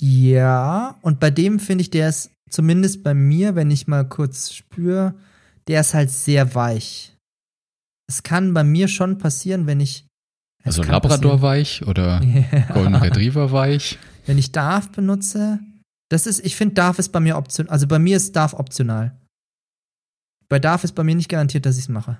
Ja, 0.00 0.98
und 1.02 1.18
bei 1.18 1.30
dem 1.30 1.58
finde 1.58 1.82
ich, 1.82 1.90
der 1.90 2.08
ist 2.08 2.30
zumindest 2.50 3.02
bei 3.02 3.14
mir, 3.14 3.54
wenn 3.54 3.70
ich 3.70 3.88
mal 3.88 4.08
kurz 4.08 4.52
spüre, 4.52 5.14
der 5.66 5.80
ist 5.80 5.94
halt 5.94 6.10
sehr 6.10 6.54
weich. 6.54 7.16
Es 8.08 8.22
kann 8.22 8.54
bei 8.54 8.64
mir 8.64 8.88
schon 8.88 9.18
passieren, 9.18 9.66
wenn 9.66 9.80
ich. 9.80 10.06
Also 10.64 10.82
Labrador 10.82 11.42
weich 11.42 11.86
oder 11.86 12.22
ja. 12.52 12.72
Golden 12.72 12.94
Retriever 12.94 13.52
weich. 13.52 13.98
Wenn 14.26 14.38
ich 14.38 14.52
darf 14.52 14.90
benutze, 14.90 15.60
das 16.10 16.26
ist, 16.26 16.44
ich 16.44 16.56
finde, 16.56 16.74
darf 16.74 16.98
ist 16.98 17.10
bei 17.10 17.20
mir 17.20 17.36
optional. 17.36 17.72
Also 17.72 17.86
bei 17.86 17.98
mir 17.98 18.16
ist 18.16 18.36
darf 18.36 18.54
optional. 18.54 19.18
Bei 20.48 20.58
darf 20.58 20.84
ist 20.84 20.94
bei 20.94 21.04
mir 21.04 21.14
nicht 21.14 21.28
garantiert, 21.28 21.66
dass 21.66 21.76
ich 21.76 21.84
es 21.84 21.88
mache. 21.88 22.18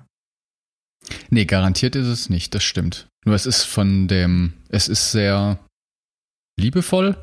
Nee, 1.29 1.45
garantiert 1.45 1.95
ist 1.95 2.07
es 2.07 2.29
nicht, 2.29 2.53
das 2.53 2.63
stimmt. 2.63 3.07
Nur 3.25 3.35
es 3.35 3.45
ist 3.45 3.63
von 3.63 4.07
dem, 4.07 4.53
es 4.69 4.87
ist 4.87 5.11
sehr 5.11 5.59
liebevoll. 6.59 7.17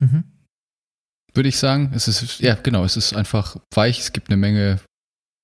Mhm 0.00 0.32
würde 1.34 1.48
ich 1.48 1.58
sagen. 1.58 1.92
Es 1.94 2.08
ist, 2.08 2.40
ja, 2.40 2.54
genau, 2.54 2.84
es 2.84 2.96
ist 2.96 3.14
einfach 3.14 3.56
weich. 3.74 4.00
Es 4.00 4.12
gibt 4.12 4.28
eine 4.28 4.36
Menge 4.36 4.80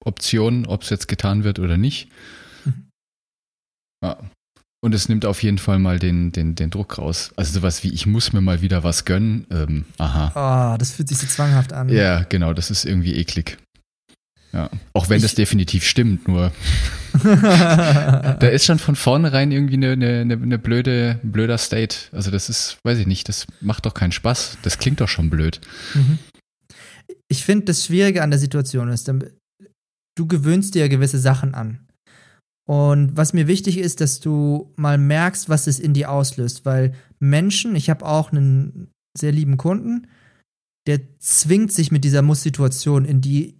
Optionen, 0.05 0.67
ob 0.67 0.83
es 0.83 0.91
jetzt 0.91 1.09
getan 1.09 1.45
wird 1.45 1.59
oder 1.59 1.77
nicht. 1.77 2.09
Mhm. 2.65 2.91
Ja. 4.05 4.19
Und 4.81 4.95
es 4.95 5.09
nimmt 5.09 5.25
auf 5.25 5.43
jeden 5.43 5.59
Fall 5.59 5.81
mal 5.81 5.99
den, 5.99 6.31
den, 6.31 6.55
den 6.55 6.71
Druck 6.71 6.99
raus. 6.99 7.33
Also 7.35 7.53
sowas 7.59 7.83
wie, 7.83 7.93
ich 7.93 8.07
muss 8.07 8.33
mir 8.33 8.41
mal 8.41 8.63
wieder 8.63 8.85
was 8.85 9.05
gönnen. 9.05 9.47
Ähm, 9.51 9.87
aha. 9.99 10.75
Oh, 10.75 10.79
das 10.79 10.93
fühlt 10.93 11.09
sich 11.09 11.19
so 11.19 11.27
zwanghaft 11.27 11.73
an. 11.73 11.89
Ja, 11.89 12.23
genau, 12.23 12.53
das 12.53 12.71
ist 12.71 12.85
irgendwie 12.85 13.17
eklig. 13.17 13.59
Ja. 14.53 14.71
Auch 14.95 15.09
wenn 15.09 15.19
ich, 15.19 15.23
das 15.23 15.35
definitiv 15.35 15.85
stimmt, 15.85 16.27
nur 16.27 16.53
da 17.23 18.49
ist 18.49 18.65
schon 18.65 18.79
von 18.79 18.97
vornherein 18.97 19.53
irgendwie 19.53 19.75
eine, 19.75 19.93
eine, 19.93 20.35
eine 20.35 20.59
blöde, 20.59 21.21
ein 21.23 21.33
blöder 21.33 21.59
State. 21.59 21.97
Also 22.13 22.31
das 22.31 22.49
ist, 22.49 22.79
weiß 22.83 22.99
ich 22.99 23.07
nicht, 23.07 23.29
das 23.29 23.47
macht 23.61 23.85
doch 23.87 23.95
keinen 23.95 24.13
Spaß. 24.13 24.59
Das 24.63 24.79
klingt 24.79 25.01
doch 25.01 25.09
schon 25.09 25.31
blöd. 25.31 25.61
Mhm. 25.95 26.19
Ich 27.29 27.45
finde, 27.45 27.67
das 27.67 27.85
Schwierige 27.85 28.23
an 28.23 28.31
der 28.31 28.39
Situation 28.39 28.89
ist, 28.89 29.11
du 30.17 30.27
gewöhnst 30.27 30.75
dir 30.75 30.89
gewisse 30.89 31.19
Sachen 31.19 31.55
an. 31.55 31.87
Und 32.67 33.17
was 33.17 33.33
mir 33.33 33.47
wichtig 33.47 33.79
ist, 33.79 34.01
dass 34.01 34.21
du 34.21 34.73
mal 34.77 34.99
merkst, 34.99 35.49
was 35.49 35.67
es 35.67 35.79
in 35.79 35.95
dir 35.95 36.11
auslöst, 36.11 36.67
weil 36.67 36.95
Menschen, 37.19 37.75
ich 37.77 37.89
habe 37.89 38.05
auch 38.05 38.31
einen 38.31 38.91
sehr 39.17 39.33
lieben 39.33 39.57
Kunden, 39.57 40.07
der 40.87 41.01
zwingt 41.19 41.73
sich 41.73 41.91
mit 41.91 42.05
dieser 42.05 42.23
Muss-Situation 42.23 43.05
in 43.05 43.21
die 43.21 43.58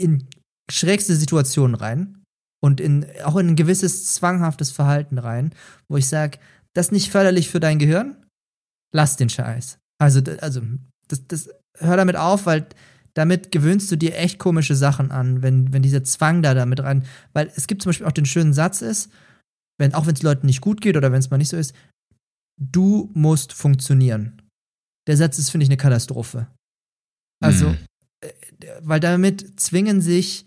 in 0.00 0.26
schrägste 0.70 1.14
Situationen 1.14 1.74
rein 1.74 2.22
und 2.62 2.80
in, 2.80 3.06
auch 3.24 3.36
in 3.36 3.48
ein 3.48 3.56
gewisses 3.56 4.14
zwanghaftes 4.14 4.70
Verhalten 4.70 5.18
rein, 5.18 5.54
wo 5.88 5.96
ich 5.96 6.08
sage, 6.08 6.38
das 6.74 6.86
ist 6.86 6.92
nicht 6.92 7.10
förderlich 7.10 7.48
für 7.48 7.60
dein 7.60 7.78
Gehirn, 7.78 8.16
lass 8.94 9.16
den 9.16 9.28
Scheiß. 9.28 9.78
Also, 10.00 10.20
also 10.40 10.62
das, 11.08 11.26
das, 11.26 11.50
hör 11.78 11.96
damit 11.96 12.16
auf, 12.16 12.46
weil 12.46 12.66
damit 13.14 13.50
gewöhnst 13.50 13.90
du 13.90 13.96
dir 13.96 14.16
echt 14.16 14.38
komische 14.38 14.76
Sachen 14.76 15.10
an, 15.10 15.42
wenn, 15.42 15.72
wenn 15.72 15.82
dieser 15.82 16.04
Zwang 16.04 16.42
da 16.42 16.54
damit 16.54 16.80
rein, 16.80 17.04
weil 17.32 17.50
es 17.56 17.66
gibt 17.66 17.82
zum 17.82 17.90
Beispiel 17.90 18.06
auch 18.06 18.12
den 18.12 18.26
schönen 18.26 18.52
Satz 18.52 18.82
ist, 18.82 19.10
wenn, 19.78 19.94
auch 19.94 20.06
wenn 20.06 20.14
es 20.14 20.22
Leuten 20.22 20.46
nicht 20.46 20.60
gut 20.60 20.80
geht 20.80 20.96
oder 20.96 21.10
wenn 21.10 21.18
es 21.18 21.30
mal 21.30 21.38
nicht 21.38 21.48
so 21.48 21.56
ist, 21.56 21.74
du 22.60 23.10
musst 23.14 23.52
funktionieren. 23.52 24.42
Der 25.08 25.16
Satz 25.16 25.38
ist, 25.38 25.50
finde 25.50 25.64
ich, 25.64 25.70
eine 25.70 25.78
Katastrophe. 25.78 26.46
Also, 27.42 27.70
mhm. 27.70 27.78
Weil 28.80 29.00
damit 29.00 29.60
zwingen 29.60 30.00
sich 30.00 30.46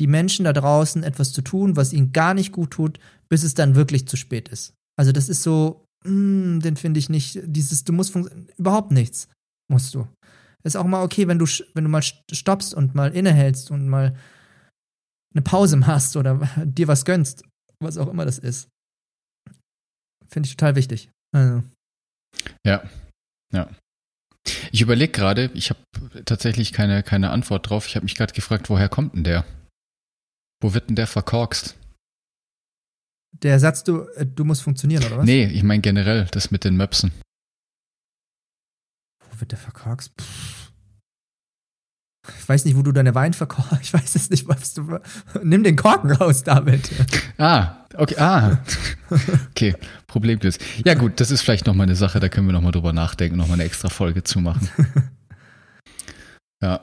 die 0.00 0.06
Menschen 0.06 0.44
da 0.44 0.52
draußen 0.52 1.02
etwas 1.02 1.32
zu 1.32 1.42
tun, 1.42 1.76
was 1.76 1.92
ihnen 1.92 2.12
gar 2.12 2.34
nicht 2.34 2.52
gut 2.52 2.72
tut, 2.72 2.98
bis 3.28 3.42
es 3.42 3.54
dann 3.54 3.74
wirklich 3.74 4.08
zu 4.08 4.16
spät 4.16 4.48
ist. 4.48 4.74
Also 4.98 5.12
das 5.12 5.28
ist 5.28 5.42
so, 5.42 5.84
mm, 6.04 6.60
den 6.60 6.76
finde 6.76 6.98
ich 6.98 7.08
nicht, 7.08 7.40
dieses, 7.44 7.84
du 7.84 7.92
musst 7.92 8.16
überhaupt 8.56 8.90
nichts 8.90 9.28
musst 9.70 9.94
du. 9.94 10.06
Ist 10.64 10.76
auch 10.76 10.86
mal 10.86 11.02
okay, 11.02 11.28
wenn 11.28 11.38
du, 11.38 11.46
wenn 11.74 11.84
du 11.84 11.90
mal 11.90 12.02
stoppst 12.02 12.74
und 12.74 12.94
mal 12.94 13.14
innehältst 13.14 13.70
und 13.70 13.88
mal 13.88 14.16
eine 15.34 15.42
Pause 15.42 15.76
machst 15.76 16.16
oder 16.16 16.40
dir 16.64 16.88
was 16.88 17.04
gönnst, 17.04 17.44
was 17.80 17.98
auch 17.98 18.08
immer 18.08 18.24
das 18.24 18.38
ist. 18.38 18.68
Finde 20.28 20.46
ich 20.46 20.56
total 20.56 20.74
wichtig. 20.74 21.10
Also. 21.32 21.62
Ja, 22.66 22.88
ja. 23.52 23.70
Ich 24.74 24.80
überlege 24.80 25.12
gerade, 25.12 25.52
ich 25.54 25.70
habe 25.70 25.78
tatsächlich 26.24 26.72
keine, 26.72 27.04
keine 27.04 27.30
Antwort 27.30 27.70
drauf. 27.70 27.86
Ich 27.86 27.94
habe 27.94 28.02
mich 28.02 28.16
gerade 28.16 28.32
gefragt, 28.32 28.68
woher 28.70 28.88
kommt 28.88 29.14
denn 29.14 29.22
der? 29.22 29.44
Wo 30.60 30.74
wird 30.74 30.88
denn 30.88 30.96
der 30.96 31.06
verkorkst? 31.06 31.76
Der 33.30 33.60
Satz, 33.60 33.84
du, 33.84 34.08
äh, 34.16 34.26
du 34.26 34.44
musst 34.44 34.62
funktionieren, 34.62 35.04
oder 35.04 35.18
was? 35.18 35.26
Nee, 35.26 35.44
ich 35.44 35.62
meine 35.62 35.80
generell, 35.80 36.26
das 36.32 36.50
mit 36.50 36.64
den 36.64 36.76
Möpsen. 36.76 37.12
Wo 39.30 39.38
wird 39.38 39.52
der 39.52 39.60
verkorkst? 39.60 40.12
Pff. 40.20 40.72
Ich 42.40 42.48
weiß 42.48 42.64
nicht, 42.64 42.76
wo 42.76 42.82
du 42.82 42.90
deine 42.90 43.14
Wein 43.14 43.32
verkorkst. 43.32 43.74
Ich 43.80 43.94
weiß 43.94 44.16
es 44.16 44.28
nicht, 44.30 44.48
was 44.48 44.74
du. 44.74 44.98
Nimm 45.40 45.62
den 45.62 45.76
Korken 45.76 46.10
raus 46.10 46.42
damit. 46.42 46.90
Ah, 47.38 47.86
okay, 47.94 48.16
ah. 48.18 48.58
Okay, 49.50 49.76
Problemlös. 50.14 50.58
Ja, 50.84 50.94
gut, 50.94 51.18
das 51.18 51.32
ist 51.32 51.42
vielleicht 51.42 51.66
nochmal 51.66 51.88
eine 51.88 51.96
Sache, 51.96 52.20
da 52.20 52.28
können 52.28 52.46
wir 52.46 52.52
nochmal 52.52 52.70
drüber 52.70 52.92
nachdenken, 52.92 53.36
nochmal 53.36 53.54
eine 53.54 53.64
extra 53.64 53.88
Folge 53.88 54.22
zu 54.22 54.38
machen. 54.40 54.68
Ja. 56.62 56.80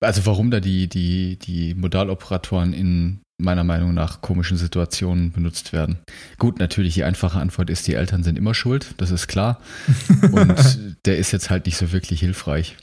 Also 0.00 0.26
warum 0.26 0.52
da 0.52 0.60
die, 0.60 0.86
die, 0.88 1.40
die 1.40 1.74
Modaloperatoren 1.74 2.72
in 2.72 3.20
meiner 3.42 3.64
Meinung 3.64 3.92
nach 3.92 4.20
komischen 4.20 4.56
Situationen 4.56 5.32
benutzt 5.32 5.72
werden. 5.72 5.98
Gut, 6.38 6.60
natürlich 6.60 6.94
die 6.94 7.02
einfache 7.02 7.40
Antwort 7.40 7.68
ist, 7.68 7.88
die 7.88 7.94
Eltern 7.94 8.22
sind 8.22 8.38
immer 8.38 8.54
schuld, 8.54 8.94
das 8.98 9.10
ist 9.10 9.26
klar. 9.26 9.60
Und 10.30 10.96
der 11.04 11.18
ist 11.18 11.32
jetzt 11.32 11.50
halt 11.50 11.66
nicht 11.66 11.78
so 11.78 11.90
wirklich 11.90 12.20
hilfreich. 12.20 12.76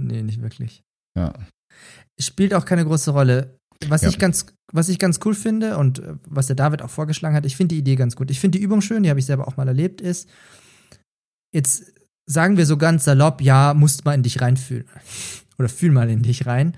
Nee, 0.00 0.22
nicht 0.22 0.40
wirklich. 0.40 0.80
Ja. 1.14 1.34
Spielt 2.18 2.54
auch 2.54 2.64
keine 2.64 2.86
große 2.86 3.10
Rolle. 3.10 3.57
Was 3.86 4.02
ja. 4.02 4.08
ich 4.08 4.18
ganz, 4.18 4.46
was 4.72 4.88
ich 4.88 4.98
ganz 4.98 5.20
cool 5.24 5.34
finde 5.34 5.76
und 5.76 6.00
äh, 6.00 6.14
was 6.26 6.46
der 6.48 6.56
David 6.56 6.82
auch 6.82 6.90
vorgeschlagen 6.90 7.36
hat, 7.36 7.46
ich 7.46 7.56
finde 7.56 7.74
die 7.74 7.80
Idee 7.80 7.96
ganz 7.96 8.16
gut. 8.16 8.30
Ich 8.30 8.40
finde 8.40 8.58
die 8.58 8.64
Übung 8.64 8.80
schön, 8.80 9.02
die 9.02 9.10
habe 9.10 9.20
ich 9.20 9.26
selber 9.26 9.46
auch 9.46 9.56
mal 9.56 9.68
erlebt, 9.68 10.00
ist, 10.00 10.28
jetzt 11.52 11.92
sagen 12.26 12.56
wir 12.56 12.66
so 12.66 12.76
ganz 12.76 13.04
salopp, 13.04 13.40
ja, 13.40 13.74
musst 13.74 14.04
mal 14.04 14.14
in 14.14 14.22
dich 14.22 14.40
reinfühlen. 14.40 14.86
Oder 15.58 15.68
fühl 15.68 15.90
mal 15.90 16.08
in 16.08 16.22
dich 16.22 16.46
rein. 16.46 16.76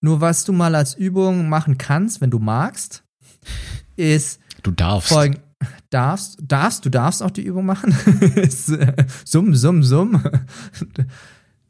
Nur 0.00 0.20
was 0.20 0.44
du 0.44 0.52
mal 0.52 0.74
als 0.74 0.94
Übung 0.94 1.48
machen 1.48 1.78
kannst, 1.78 2.20
wenn 2.20 2.30
du 2.30 2.38
magst, 2.38 3.04
ist. 3.96 4.40
Du 4.62 4.70
darfst. 4.70 5.08
Folgen, 5.08 5.38
darfst, 5.90 6.38
darfst, 6.42 6.84
du 6.84 6.90
darfst 6.90 7.22
auch 7.22 7.30
die 7.30 7.42
Übung 7.42 7.66
machen. 7.66 7.94
summ, 9.24 9.54
summ, 9.54 9.82
summ. 9.82 10.22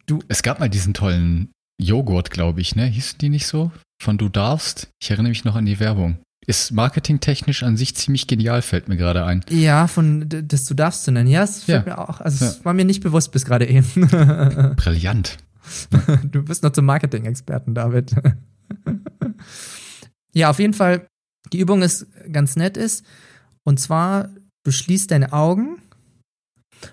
Du. 0.07 0.19
Es 0.27 0.43
gab 0.43 0.59
mal 0.59 0.69
diesen 0.69 0.95
tollen 0.95 1.53
Joghurt, 1.81 2.33
glaube 2.33 2.61
ich, 2.61 2.75
ne? 2.75 2.87
Hießen 2.87 3.19
die 3.19 3.29
nicht 3.29 3.47
so? 3.47 3.71
Von 4.03 4.19
Du 4.19 4.29
darfst? 4.29 4.89
Ich 5.01 5.13
erinnere 5.13 5.29
mich 5.29 5.45
noch 5.45 5.55
an 5.55 5.65
die 5.65 5.79
Werbung. 5.79 6.19
Ist 6.45 6.73
marketingtechnisch 6.73 7.63
an 7.63 7.77
sich 7.77 7.95
ziemlich 7.95 8.27
genial, 8.27 8.61
fällt 8.61 8.89
mir 8.89 8.97
gerade 8.97 9.25
ein. 9.25 9.45
Ja, 9.49 9.87
von 9.87 10.29
das 10.29 10.65
Du 10.65 10.75
darfst 10.75 11.05
zu 11.05 11.13
nennen. 11.13 11.29
Ja, 11.29 11.45
es 11.45 11.63
fällt 11.63 11.87
ja. 11.87 11.95
mir 11.95 11.99
auch. 12.01 12.21
Also, 12.21 12.45
es 12.45 12.59
ja. 12.59 12.65
war 12.65 12.75
mir 12.75 12.85
nicht 12.85 13.01
bewusst 13.01 13.31
bis 13.31 13.45
gerade 13.45 13.69
eben. 13.69 13.85
Brillant. 14.77 15.37
Du 16.25 16.43
bist 16.43 16.65
noch 16.65 16.73
zum 16.73 16.85
Marketing-Experten, 16.85 17.77
David. 17.77 18.13
ja, 20.33 20.51
auf 20.51 20.59
jeden 20.59 20.75
Fall, 20.75 21.07
die 21.53 21.61
Übung 21.61 21.83
ist 21.83 22.09
ganz 22.33 22.57
nett 22.57 22.77
ist. 22.77 23.05
Und 23.63 23.79
zwar, 23.79 24.31
du 24.65 24.73
schließt 24.73 25.13
deine 25.13 25.33
Augen 25.33 25.81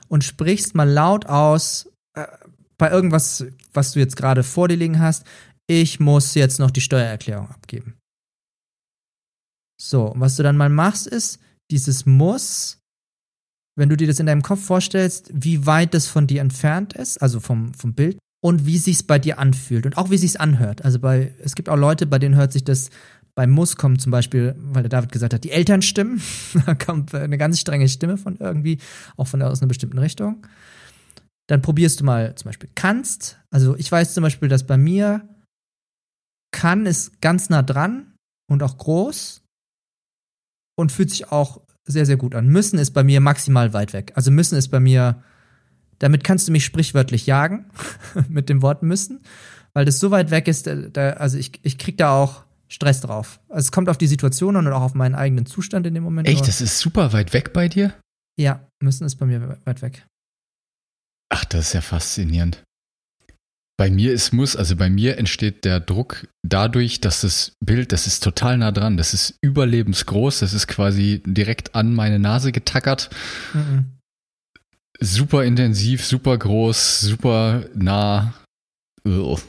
und 0.10 0.24
sprichst 0.24 0.76
mal 0.76 0.88
laut 0.88 1.26
aus, 1.26 1.90
äh, 2.14 2.28
bei 2.78 2.90
irgendwas, 2.92 3.46
was 3.74 3.94
du 3.94 4.00
jetzt 4.00 4.16
gerade 4.16 4.44
vor 4.44 4.68
dir 4.68 4.78
liegen 4.78 5.00
hast, 5.00 5.26
ich 5.70 6.00
muss 6.00 6.34
jetzt 6.34 6.60
noch 6.60 6.72
die 6.72 6.82
Steuererklärung 6.82 7.50
abgeben. 7.50 7.96
So, 9.82 10.14
was 10.16 10.36
du 10.36 10.44
dann 10.44 10.58
mal 10.58 10.70
machst, 10.70 11.08
ist, 11.08 11.40
dieses 11.72 12.06
Muss 12.06 12.80
wenn 13.80 13.90
du 13.90 13.96
dir 13.96 14.08
das 14.08 14.20
in 14.20 14.26
deinem 14.26 14.42
Kopf 14.42 14.64
vorstellst, 14.64 15.32
wie 15.34 15.66
weit 15.66 15.94
das 15.94 16.06
von 16.06 16.28
dir 16.28 16.42
entfernt 16.42 16.94
ist, 16.94 17.18
also 17.18 17.40
vom, 17.40 17.74
vom 17.74 17.94
Bild, 17.94 18.20
und 18.42 18.66
wie 18.66 18.78
sich's 18.78 19.04
bei 19.04 19.20
dir 19.20 19.40
anfühlt 19.40 19.86
und 19.86 19.98
auch 19.98 20.12
wie 20.12 20.18
sich's 20.18 20.36
anhört. 20.36 20.84
Also 20.86 21.00
bei, 21.00 21.34
es 21.44 21.56
gibt 21.56 21.70
auch 21.70 21.78
Leute, 21.78 22.06
bei 22.06 22.20
denen 22.20 22.36
hört 22.36 22.52
sich 22.54 22.64
das 22.64 22.90
bei 23.36 23.48
Muss 23.48 23.78
kommt 23.78 24.02
zum 24.02 24.12
Beispiel, 24.12 24.54
weil 24.58 24.84
der 24.84 24.90
David 24.90 25.14
gesagt 25.14 25.34
hat, 25.34 25.46
die 25.46 25.52
Eltern 25.52 25.82
stimmen. 25.82 26.22
da 26.66 26.76
kommt 26.76 27.16
eine 27.16 27.38
ganz 27.38 27.60
strenge 27.60 27.88
Stimme 27.88 28.18
von 28.18 28.36
irgendwie, 28.38 28.80
auch 29.16 29.28
von 29.28 29.42
aus 29.42 29.62
einer 29.62 29.70
bestimmten 29.70 29.98
Richtung. 29.98 30.46
Dann 31.48 31.62
probierst 31.62 32.02
du 32.02 32.04
mal 32.04 32.36
zum 32.36 32.50
Beispiel 32.50 32.70
kannst. 32.76 33.40
Also 33.50 33.78
ich 33.78 33.90
weiß 33.90 34.14
zum 34.14 34.24
Beispiel, 34.24 34.50
dass 34.50 34.66
bei 34.66 34.78
mir 34.78 35.28
kann 36.60 36.86
ist 36.86 37.22
ganz 37.22 37.50
nah 37.50 37.64
dran 37.64 38.16
und 38.52 38.64
auch 38.64 38.78
groß 38.78 39.44
und 40.78 40.92
fühlt 40.92 41.10
sich 41.10 41.32
auch 41.32 41.62
sehr, 41.88 42.06
sehr 42.06 42.18
gut 42.18 42.36
an. 42.36 42.50
Müssen 42.50 42.80
ist 42.80 42.92
bei 42.92 43.02
mir 43.02 43.22
maximal 43.22 43.72
weit 43.72 43.94
weg. 43.94 44.12
Also 44.16 44.30
müssen 44.30 44.58
ist 44.58 44.68
bei 44.68 44.82
mir, 44.82 45.24
damit 46.00 46.26
kannst 46.26 46.50
du 46.50 46.52
mich 46.52 46.66
sprichwörtlich 46.66 47.28
jagen, 47.28 47.70
mit 48.28 48.50
dem 48.50 48.62
Wort 48.62 48.84
müssen, 48.84 49.22
weil 49.72 49.86
das 49.86 50.00
so 50.00 50.12
weit 50.12 50.32
weg 50.32 50.50
ist, 50.50 50.68
da, 50.68 51.12
also 51.12 51.38
ich, 51.38 51.62
ich 51.64 51.78
krieg 51.78 51.98
da 51.98 52.12
auch 52.12 52.44
Stress 52.68 53.00
drauf. 53.00 53.40
Also 53.48 53.68
es 53.68 53.72
kommt 53.72 53.88
auf 53.88 53.98
die 53.98 54.08
Situation 54.08 54.58
und 54.58 54.68
auch 54.68 54.82
auf 54.82 54.96
meinen 54.96 55.16
eigenen 55.16 55.46
Zustand 55.46 55.88
in 55.88 55.94
dem 55.94 56.04
Moment. 56.04 56.28
Echt, 56.28 56.46
das 56.46 56.60
ist 56.60 56.80
super 56.80 57.14
weit 57.14 57.32
weg 57.32 57.54
bei 57.54 57.70
dir? 57.70 57.94
Ja, 58.38 58.68
müssen 58.84 59.06
ist 59.06 59.16
bei 59.16 59.26
mir 59.26 59.58
weit 59.64 59.82
weg. 59.82 60.06
Ach, 61.30 61.46
das 61.46 61.68
ist 61.68 61.74
ja 61.74 61.82
faszinierend. 61.82 62.64
Bei 63.80 63.90
mir 63.90 64.12
ist 64.12 64.34
muss, 64.34 64.58
also 64.58 64.76
bei 64.76 64.90
mir 64.90 65.18
entsteht 65.18 65.64
der 65.64 65.80
Druck 65.80 66.28
dadurch, 66.46 67.00
dass 67.00 67.22
das 67.22 67.54
Bild, 67.64 67.94
das 67.94 68.08
ist 68.08 68.22
total 68.22 68.58
nah 68.58 68.74
dran, 68.74 68.98
das 68.98 69.14
ist 69.14 69.38
überlebensgroß, 69.42 70.40
das 70.40 70.52
ist 70.52 70.68
quasi 70.68 71.24
direkt 71.26 71.76
an 71.76 71.96
meine 71.96 72.20
Nase 72.20 72.52
getackert. 72.52 73.10
Mhm. 73.54 73.86
Super 75.00 75.46
intensiv, 75.46 76.04
super 76.04 76.38
groß, 76.38 77.00
super 77.00 77.70
nah. 77.74 78.34
Ugh. 79.06 79.40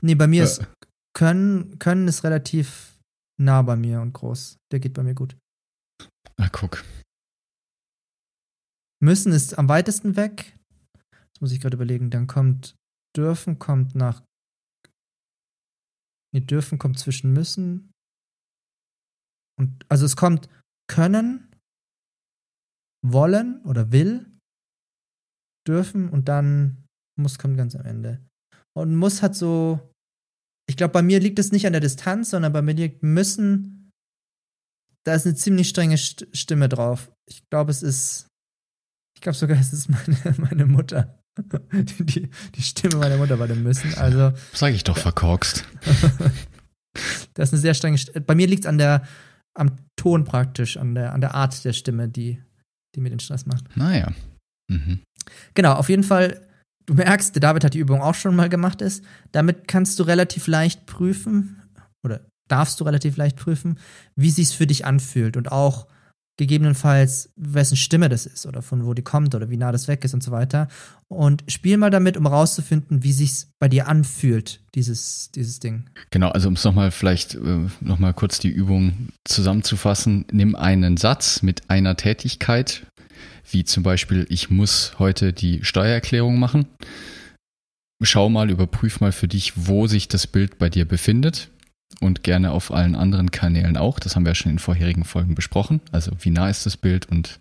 Nee, 0.00 0.14
bei 0.14 0.26
mir 0.26 0.44
ist 0.44 0.66
Können, 1.12 1.78
Können 1.78 2.08
ist 2.08 2.24
relativ 2.24 2.96
nah 3.38 3.60
bei 3.60 3.76
mir 3.76 4.00
und 4.00 4.14
groß. 4.14 4.56
Der 4.72 4.80
geht 4.80 4.94
bei 4.94 5.02
mir 5.02 5.14
gut. 5.14 5.36
Na, 6.38 6.48
guck. 6.48 6.84
Müssen 8.98 9.32
ist 9.32 9.58
am 9.58 9.68
weitesten 9.68 10.16
weg. 10.16 10.56
Das 11.34 11.42
muss 11.42 11.52
ich 11.52 11.60
gerade 11.60 11.76
überlegen. 11.76 12.08
Dann 12.08 12.28
kommt 12.28 12.74
dürfen 13.16 13.58
kommt 13.58 13.94
nach. 13.94 14.22
Nee, 16.32 16.40
dürfen 16.40 16.78
kommt 16.78 16.98
zwischen 16.98 17.32
müssen. 17.32 17.92
Und 19.58 19.84
also 19.88 20.04
es 20.04 20.16
kommt 20.16 20.48
können, 20.88 21.50
wollen 23.04 23.62
oder 23.64 23.92
will, 23.92 24.26
dürfen 25.66 26.08
und 26.08 26.28
dann 26.28 26.84
muss 27.18 27.38
kommt 27.38 27.56
ganz 27.56 27.74
am 27.74 27.86
Ende. 27.86 28.24
Und 28.76 28.94
muss 28.96 29.22
hat 29.22 29.34
so. 29.34 29.92
Ich 30.68 30.76
glaube, 30.76 30.92
bei 30.92 31.02
mir 31.02 31.20
liegt 31.20 31.38
es 31.38 31.52
nicht 31.52 31.66
an 31.66 31.72
der 31.72 31.80
Distanz, 31.80 32.30
sondern 32.30 32.52
bei 32.52 32.62
mir 32.62 32.74
liegt 32.74 33.02
müssen. 33.02 33.92
Da 35.04 35.14
ist 35.14 35.24
eine 35.24 35.36
ziemlich 35.36 35.68
strenge 35.68 35.96
Stimme 35.96 36.68
drauf. 36.68 37.12
Ich 37.28 37.42
glaube, 37.50 37.70
es 37.70 37.82
ist. 37.82 38.28
Ich 39.14 39.22
glaube 39.22 39.36
sogar, 39.36 39.56
es 39.60 39.72
ist 39.72 39.88
meine, 39.88 40.34
meine 40.38 40.66
Mutter. 40.66 41.18
Die, 41.38 42.30
die 42.54 42.62
Stimme 42.62 42.96
meiner 42.96 43.16
Mutter 43.16 43.38
war 43.38 43.46
dem 43.46 43.62
Müssen. 43.62 43.94
Also. 43.94 44.32
Sag 44.52 44.72
ich 44.74 44.84
doch 44.84 44.96
verkorkst. 44.96 45.64
das 47.34 47.48
ist 47.48 47.54
eine 47.54 47.60
sehr 47.60 47.74
strenge 47.74 47.98
Stimme. 47.98 48.20
Bei 48.22 48.34
mir 48.34 48.46
liegt 48.46 48.64
es 48.64 48.68
an 48.68 48.78
der, 48.78 49.06
am 49.54 49.72
Ton 49.96 50.24
praktisch, 50.24 50.76
an 50.76 50.94
der, 50.94 51.12
an 51.12 51.20
der 51.20 51.34
Art 51.34 51.64
der 51.64 51.72
Stimme, 51.72 52.08
die, 52.08 52.42
die 52.94 53.00
mir 53.00 53.10
den 53.10 53.20
Stress 53.20 53.46
macht. 53.46 53.76
Naja. 53.76 54.12
Mhm. 54.68 55.00
Genau, 55.54 55.74
auf 55.74 55.88
jeden 55.88 56.04
Fall, 56.04 56.46
du 56.86 56.94
merkst, 56.94 57.34
der 57.34 57.40
David 57.40 57.64
hat 57.64 57.74
die 57.74 57.78
Übung 57.78 58.00
auch 58.00 58.14
schon 58.14 58.36
mal 58.36 58.48
gemacht 58.48 58.80
ist. 58.80 59.04
Damit 59.32 59.68
kannst 59.68 59.98
du 59.98 60.04
relativ 60.04 60.46
leicht 60.46 60.86
prüfen, 60.86 61.62
oder 62.02 62.20
darfst 62.48 62.80
du 62.80 62.84
relativ 62.84 63.16
leicht 63.16 63.36
prüfen, 63.36 63.78
wie 64.14 64.30
sich's 64.30 64.52
für 64.52 64.66
dich 64.66 64.86
anfühlt 64.86 65.36
und 65.36 65.50
auch 65.50 65.86
gegebenenfalls, 66.36 67.30
wessen 67.36 67.76
Stimme 67.76 68.08
das 68.08 68.26
ist 68.26 68.46
oder 68.46 68.60
von 68.60 68.84
wo 68.84 68.92
die 68.94 69.02
kommt 69.02 69.34
oder 69.34 69.48
wie 69.48 69.56
nah 69.56 69.72
das 69.72 69.88
weg 69.88 70.04
ist 70.04 70.14
und 70.14 70.22
so 70.22 70.30
weiter. 70.30 70.68
Und 71.08 71.44
spiel 71.48 71.76
mal 71.78 71.90
damit, 71.90 72.16
um 72.16 72.26
rauszufinden, 72.26 73.02
wie 73.02 73.12
sich's 73.12 73.52
bei 73.58 73.68
dir 73.68 73.88
anfühlt, 73.88 74.60
dieses, 74.74 75.30
dieses 75.32 75.60
Ding. 75.60 75.84
Genau, 76.10 76.28
also 76.30 76.48
um 76.48 76.54
es 76.54 76.64
nochmal 76.64 76.90
vielleicht 76.90 77.34
äh, 77.36 77.68
nochmal 77.80 78.12
kurz 78.12 78.38
die 78.38 78.50
Übung 78.50 79.08
zusammenzufassen, 79.24 80.26
nimm 80.30 80.54
einen 80.54 80.96
Satz 80.96 81.42
mit 81.42 81.70
einer 81.70 81.96
Tätigkeit, 81.96 82.86
wie 83.50 83.64
zum 83.64 83.82
Beispiel, 83.82 84.26
ich 84.28 84.50
muss 84.50 84.98
heute 84.98 85.32
die 85.32 85.64
Steuererklärung 85.64 86.38
machen. 86.38 86.66
Schau 88.02 88.28
mal, 88.28 88.50
überprüf 88.50 89.00
mal 89.00 89.12
für 89.12 89.28
dich, 89.28 89.52
wo 89.56 89.86
sich 89.86 90.08
das 90.08 90.26
Bild 90.26 90.58
bei 90.58 90.68
dir 90.68 90.84
befindet 90.84 91.48
und 92.00 92.22
gerne 92.22 92.50
auf 92.52 92.72
allen 92.72 92.94
anderen 92.94 93.30
Kanälen 93.30 93.76
auch. 93.76 93.98
Das 93.98 94.16
haben 94.16 94.24
wir 94.24 94.30
ja 94.30 94.34
schon 94.34 94.52
in 94.52 94.58
vorherigen 94.58 95.04
Folgen 95.04 95.34
besprochen. 95.34 95.80
Also 95.92 96.12
wie 96.20 96.30
nah 96.30 96.48
ist 96.48 96.66
das 96.66 96.76
Bild 96.76 97.06
und 97.06 97.40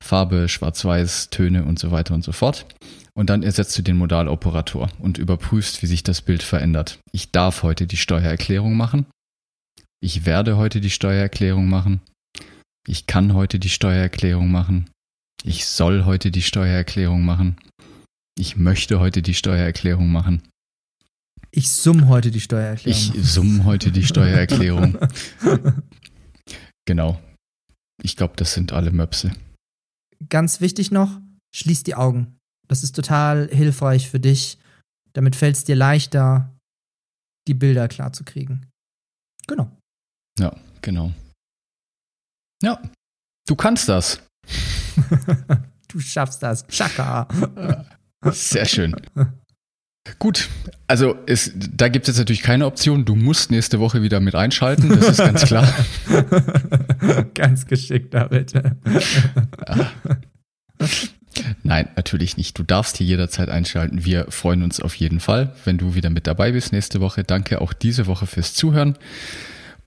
Farbe, 0.00 0.48
Schwarz-Weiß, 0.48 1.30
Töne 1.30 1.64
und 1.64 1.78
so 1.78 1.90
weiter 1.90 2.14
und 2.14 2.24
so 2.24 2.32
fort. 2.32 2.66
Und 3.14 3.30
dann 3.30 3.42
ersetzt 3.42 3.76
du 3.78 3.82
den 3.82 3.96
Modaloperator 3.96 4.90
und 4.98 5.18
überprüfst, 5.18 5.82
wie 5.82 5.86
sich 5.86 6.02
das 6.02 6.20
Bild 6.20 6.42
verändert. 6.42 6.98
Ich 7.12 7.32
darf 7.32 7.62
heute 7.62 7.86
die 7.86 7.96
Steuererklärung 7.96 8.76
machen. 8.76 9.06
Ich 10.00 10.26
werde 10.26 10.56
heute 10.56 10.80
die 10.80 10.90
Steuererklärung 10.90 11.68
machen. 11.68 12.00
Ich 12.86 13.06
kann 13.06 13.34
heute 13.34 13.58
die 13.58 13.70
Steuererklärung 13.70 14.50
machen. 14.50 14.90
Ich 15.42 15.66
soll 15.66 16.04
heute 16.04 16.30
die 16.30 16.42
Steuererklärung 16.42 17.24
machen. 17.24 17.56
Ich 18.38 18.56
möchte 18.56 19.00
heute 19.00 19.22
die 19.22 19.34
Steuererklärung 19.34 20.12
machen. 20.12 20.42
Ich 21.50 21.70
summ 21.70 22.08
heute 22.08 22.30
die 22.30 22.40
Steuererklärung. 22.40 23.14
Ich 23.14 23.26
summ 23.26 23.64
heute 23.64 23.90
die 23.90 24.04
Steuererklärung. 24.04 24.98
genau. 26.84 27.20
Ich 28.02 28.16
glaube, 28.16 28.34
das 28.36 28.52
sind 28.52 28.72
alle 28.72 28.90
Möpse. 28.90 29.32
Ganz 30.28 30.60
wichtig 30.60 30.90
noch, 30.90 31.20
schließ 31.54 31.82
die 31.82 31.94
Augen. 31.94 32.38
Das 32.68 32.82
ist 32.82 32.94
total 32.94 33.48
hilfreich 33.48 34.10
für 34.10 34.20
dich. 34.20 34.58
Damit 35.12 35.36
fällt 35.36 35.56
es 35.56 35.64
dir 35.64 35.76
leichter, 35.76 36.54
die 37.48 37.54
Bilder 37.54 37.88
klar 37.88 38.12
zu 38.12 38.24
kriegen. 38.24 38.66
Genau. 39.46 39.70
Ja, 40.38 40.54
genau. 40.82 41.12
Ja, 42.62 42.80
du 43.46 43.54
kannst 43.54 43.88
das. 43.88 44.20
du 45.88 46.00
schaffst 46.00 46.42
das. 46.42 46.66
Chaka. 46.66 47.28
Sehr 48.30 48.66
schön. 48.66 48.96
Gut, 50.18 50.48
also 50.86 51.16
es, 51.26 51.52
da 51.54 51.88
gibt 51.88 52.04
es 52.04 52.14
jetzt 52.14 52.18
natürlich 52.18 52.42
keine 52.42 52.66
Option. 52.66 53.04
Du 53.04 53.14
musst 53.14 53.50
nächste 53.50 53.80
Woche 53.80 54.02
wieder 54.02 54.20
mit 54.20 54.34
einschalten, 54.34 54.88
das 54.88 55.08
ist 55.10 55.18
ganz 55.18 55.44
klar. 55.44 55.72
ganz 57.34 57.66
geschickt, 57.66 58.14
David. 58.14 58.52
Nein, 61.62 61.88
natürlich 61.96 62.36
nicht. 62.36 62.58
Du 62.58 62.62
darfst 62.62 62.96
hier 62.96 63.06
jederzeit 63.06 63.48
einschalten. 63.48 64.04
Wir 64.04 64.26
freuen 64.30 64.62
uns 64.62 64.80
auf 64.80 64.94
jeden 64.94 65.20
Fall, 65.20 65.52
wenn 65.64 65.78
du 65.78 65.94
wieder 65.94 66.10
mit 66.10 66.26
dabei 66.26 66.52
bist 66.52 66.72
nächste 66.72 67.00
Woche. 67.00 67.24
Danke 67.24 67.60
auch 67.60 67.72
diese 67.72 68.06
Woche 68.06 68.26
fürs 68.26 68.54
Zuhören 68.54 68.96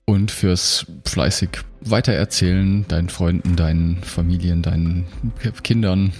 und 0.04 0.30
fürs 0.30 0.86
fleißig 1.04 1.50
weitererzählen, 1.80 2.86
deinen 2.88 3.08
Freunden, 3.08 3.56
deinen 3.56 4.02
Familien, 4.02 4.62
deinen 4.62 5.06
Kindern, 5.62 6.12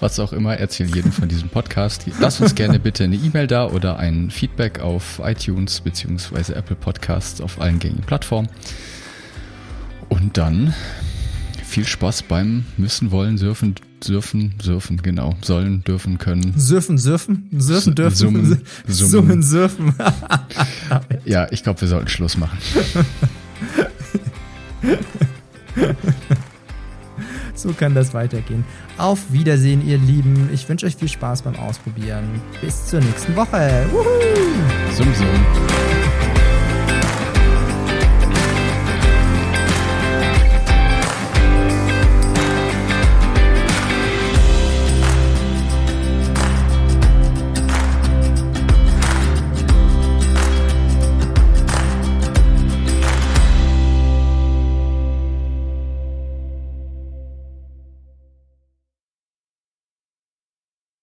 was 0.00 0.18
auch 0.18 0.32
immer, 0.32 0.56
erzähl 0.56 0.94
jedem 0.94 1.12
von 1.12 1.28
diesem 1.28 1.48
Podcast. 1.48 2.04
Lass 2.20 2.40
uns 2.40 2.54
gerne 2.54 2.78
bitte 2.78 3.04
eine 3.04 3.16
E-Mail 3.16 3.46
da 3.46 3.66
oder 3.66 3.98
ein 3.98 4.30
Feedback 4.30 4.80
auf 4.80 5.20
iTunes 5.24 5.80
bzw. 5.80 6.52
Apple 6.52 6.76
Podcasts 6.76 7.40
auf 7.40 7.60
allen 7.60 7.78
gängigen 7.78 8.04
Plattformen. 8.04 8.48
Und 10.08 10.36
dann 10.36 10.74
viel 11.64 11.86
Spaß 11.86 12.22
beim 12.22 12.64
Müssen, 12.76 13.10
Wollen, 13.10 13.36
Surfen, 13.36 13.74
Surfen, 14.02 14.54
Surfen, 14.62 15.02
genau. 15.02 15.34
Sollen, 15.42 15.82
dürfen, 15.82 16.18
können. 16.18 16.54
Surfen, 16.56 16.98
surfen, 16.98 17.48
surfen 17.58 17.94
dürfen. 17.94 18.16
Summen, 18.86 19.42
summen, 19.42 19.42
surfen. 19.42 19.94
ja, 21.24 21.48
ich 21.50 21.62
glaube, 21.62 21.80
wir 21.80 21.88
sollten 21.88 22.08
Schluss 22.08 22.36
machen. 22.36 22.58
So 27.64 27.72
kann 27.72 27.94
das 27.94 28.12
weitergehen. 28.12 28.62
Auf 28.98 29.32
Wiedersehen, 29.32 29.88
ihr 29.88 29.96
Lieben. 29.96 30.50
Ich 30.52 30.68
wünsche 30.68 30.84
euch 30.84 30.96
viel 30.96 31.08
Spaß 31.08 31.40
beim 31.40 31.56
Ausprobieren. 31.56 32.42
Bis 32.60 32.88
zur 32.88 33.00
nächsten 33.00 33.34
Woche. 33.34 33.86
Wuhu! 33.90 34.04
Sum, 34.92 35.14
sum. 35.14 35.93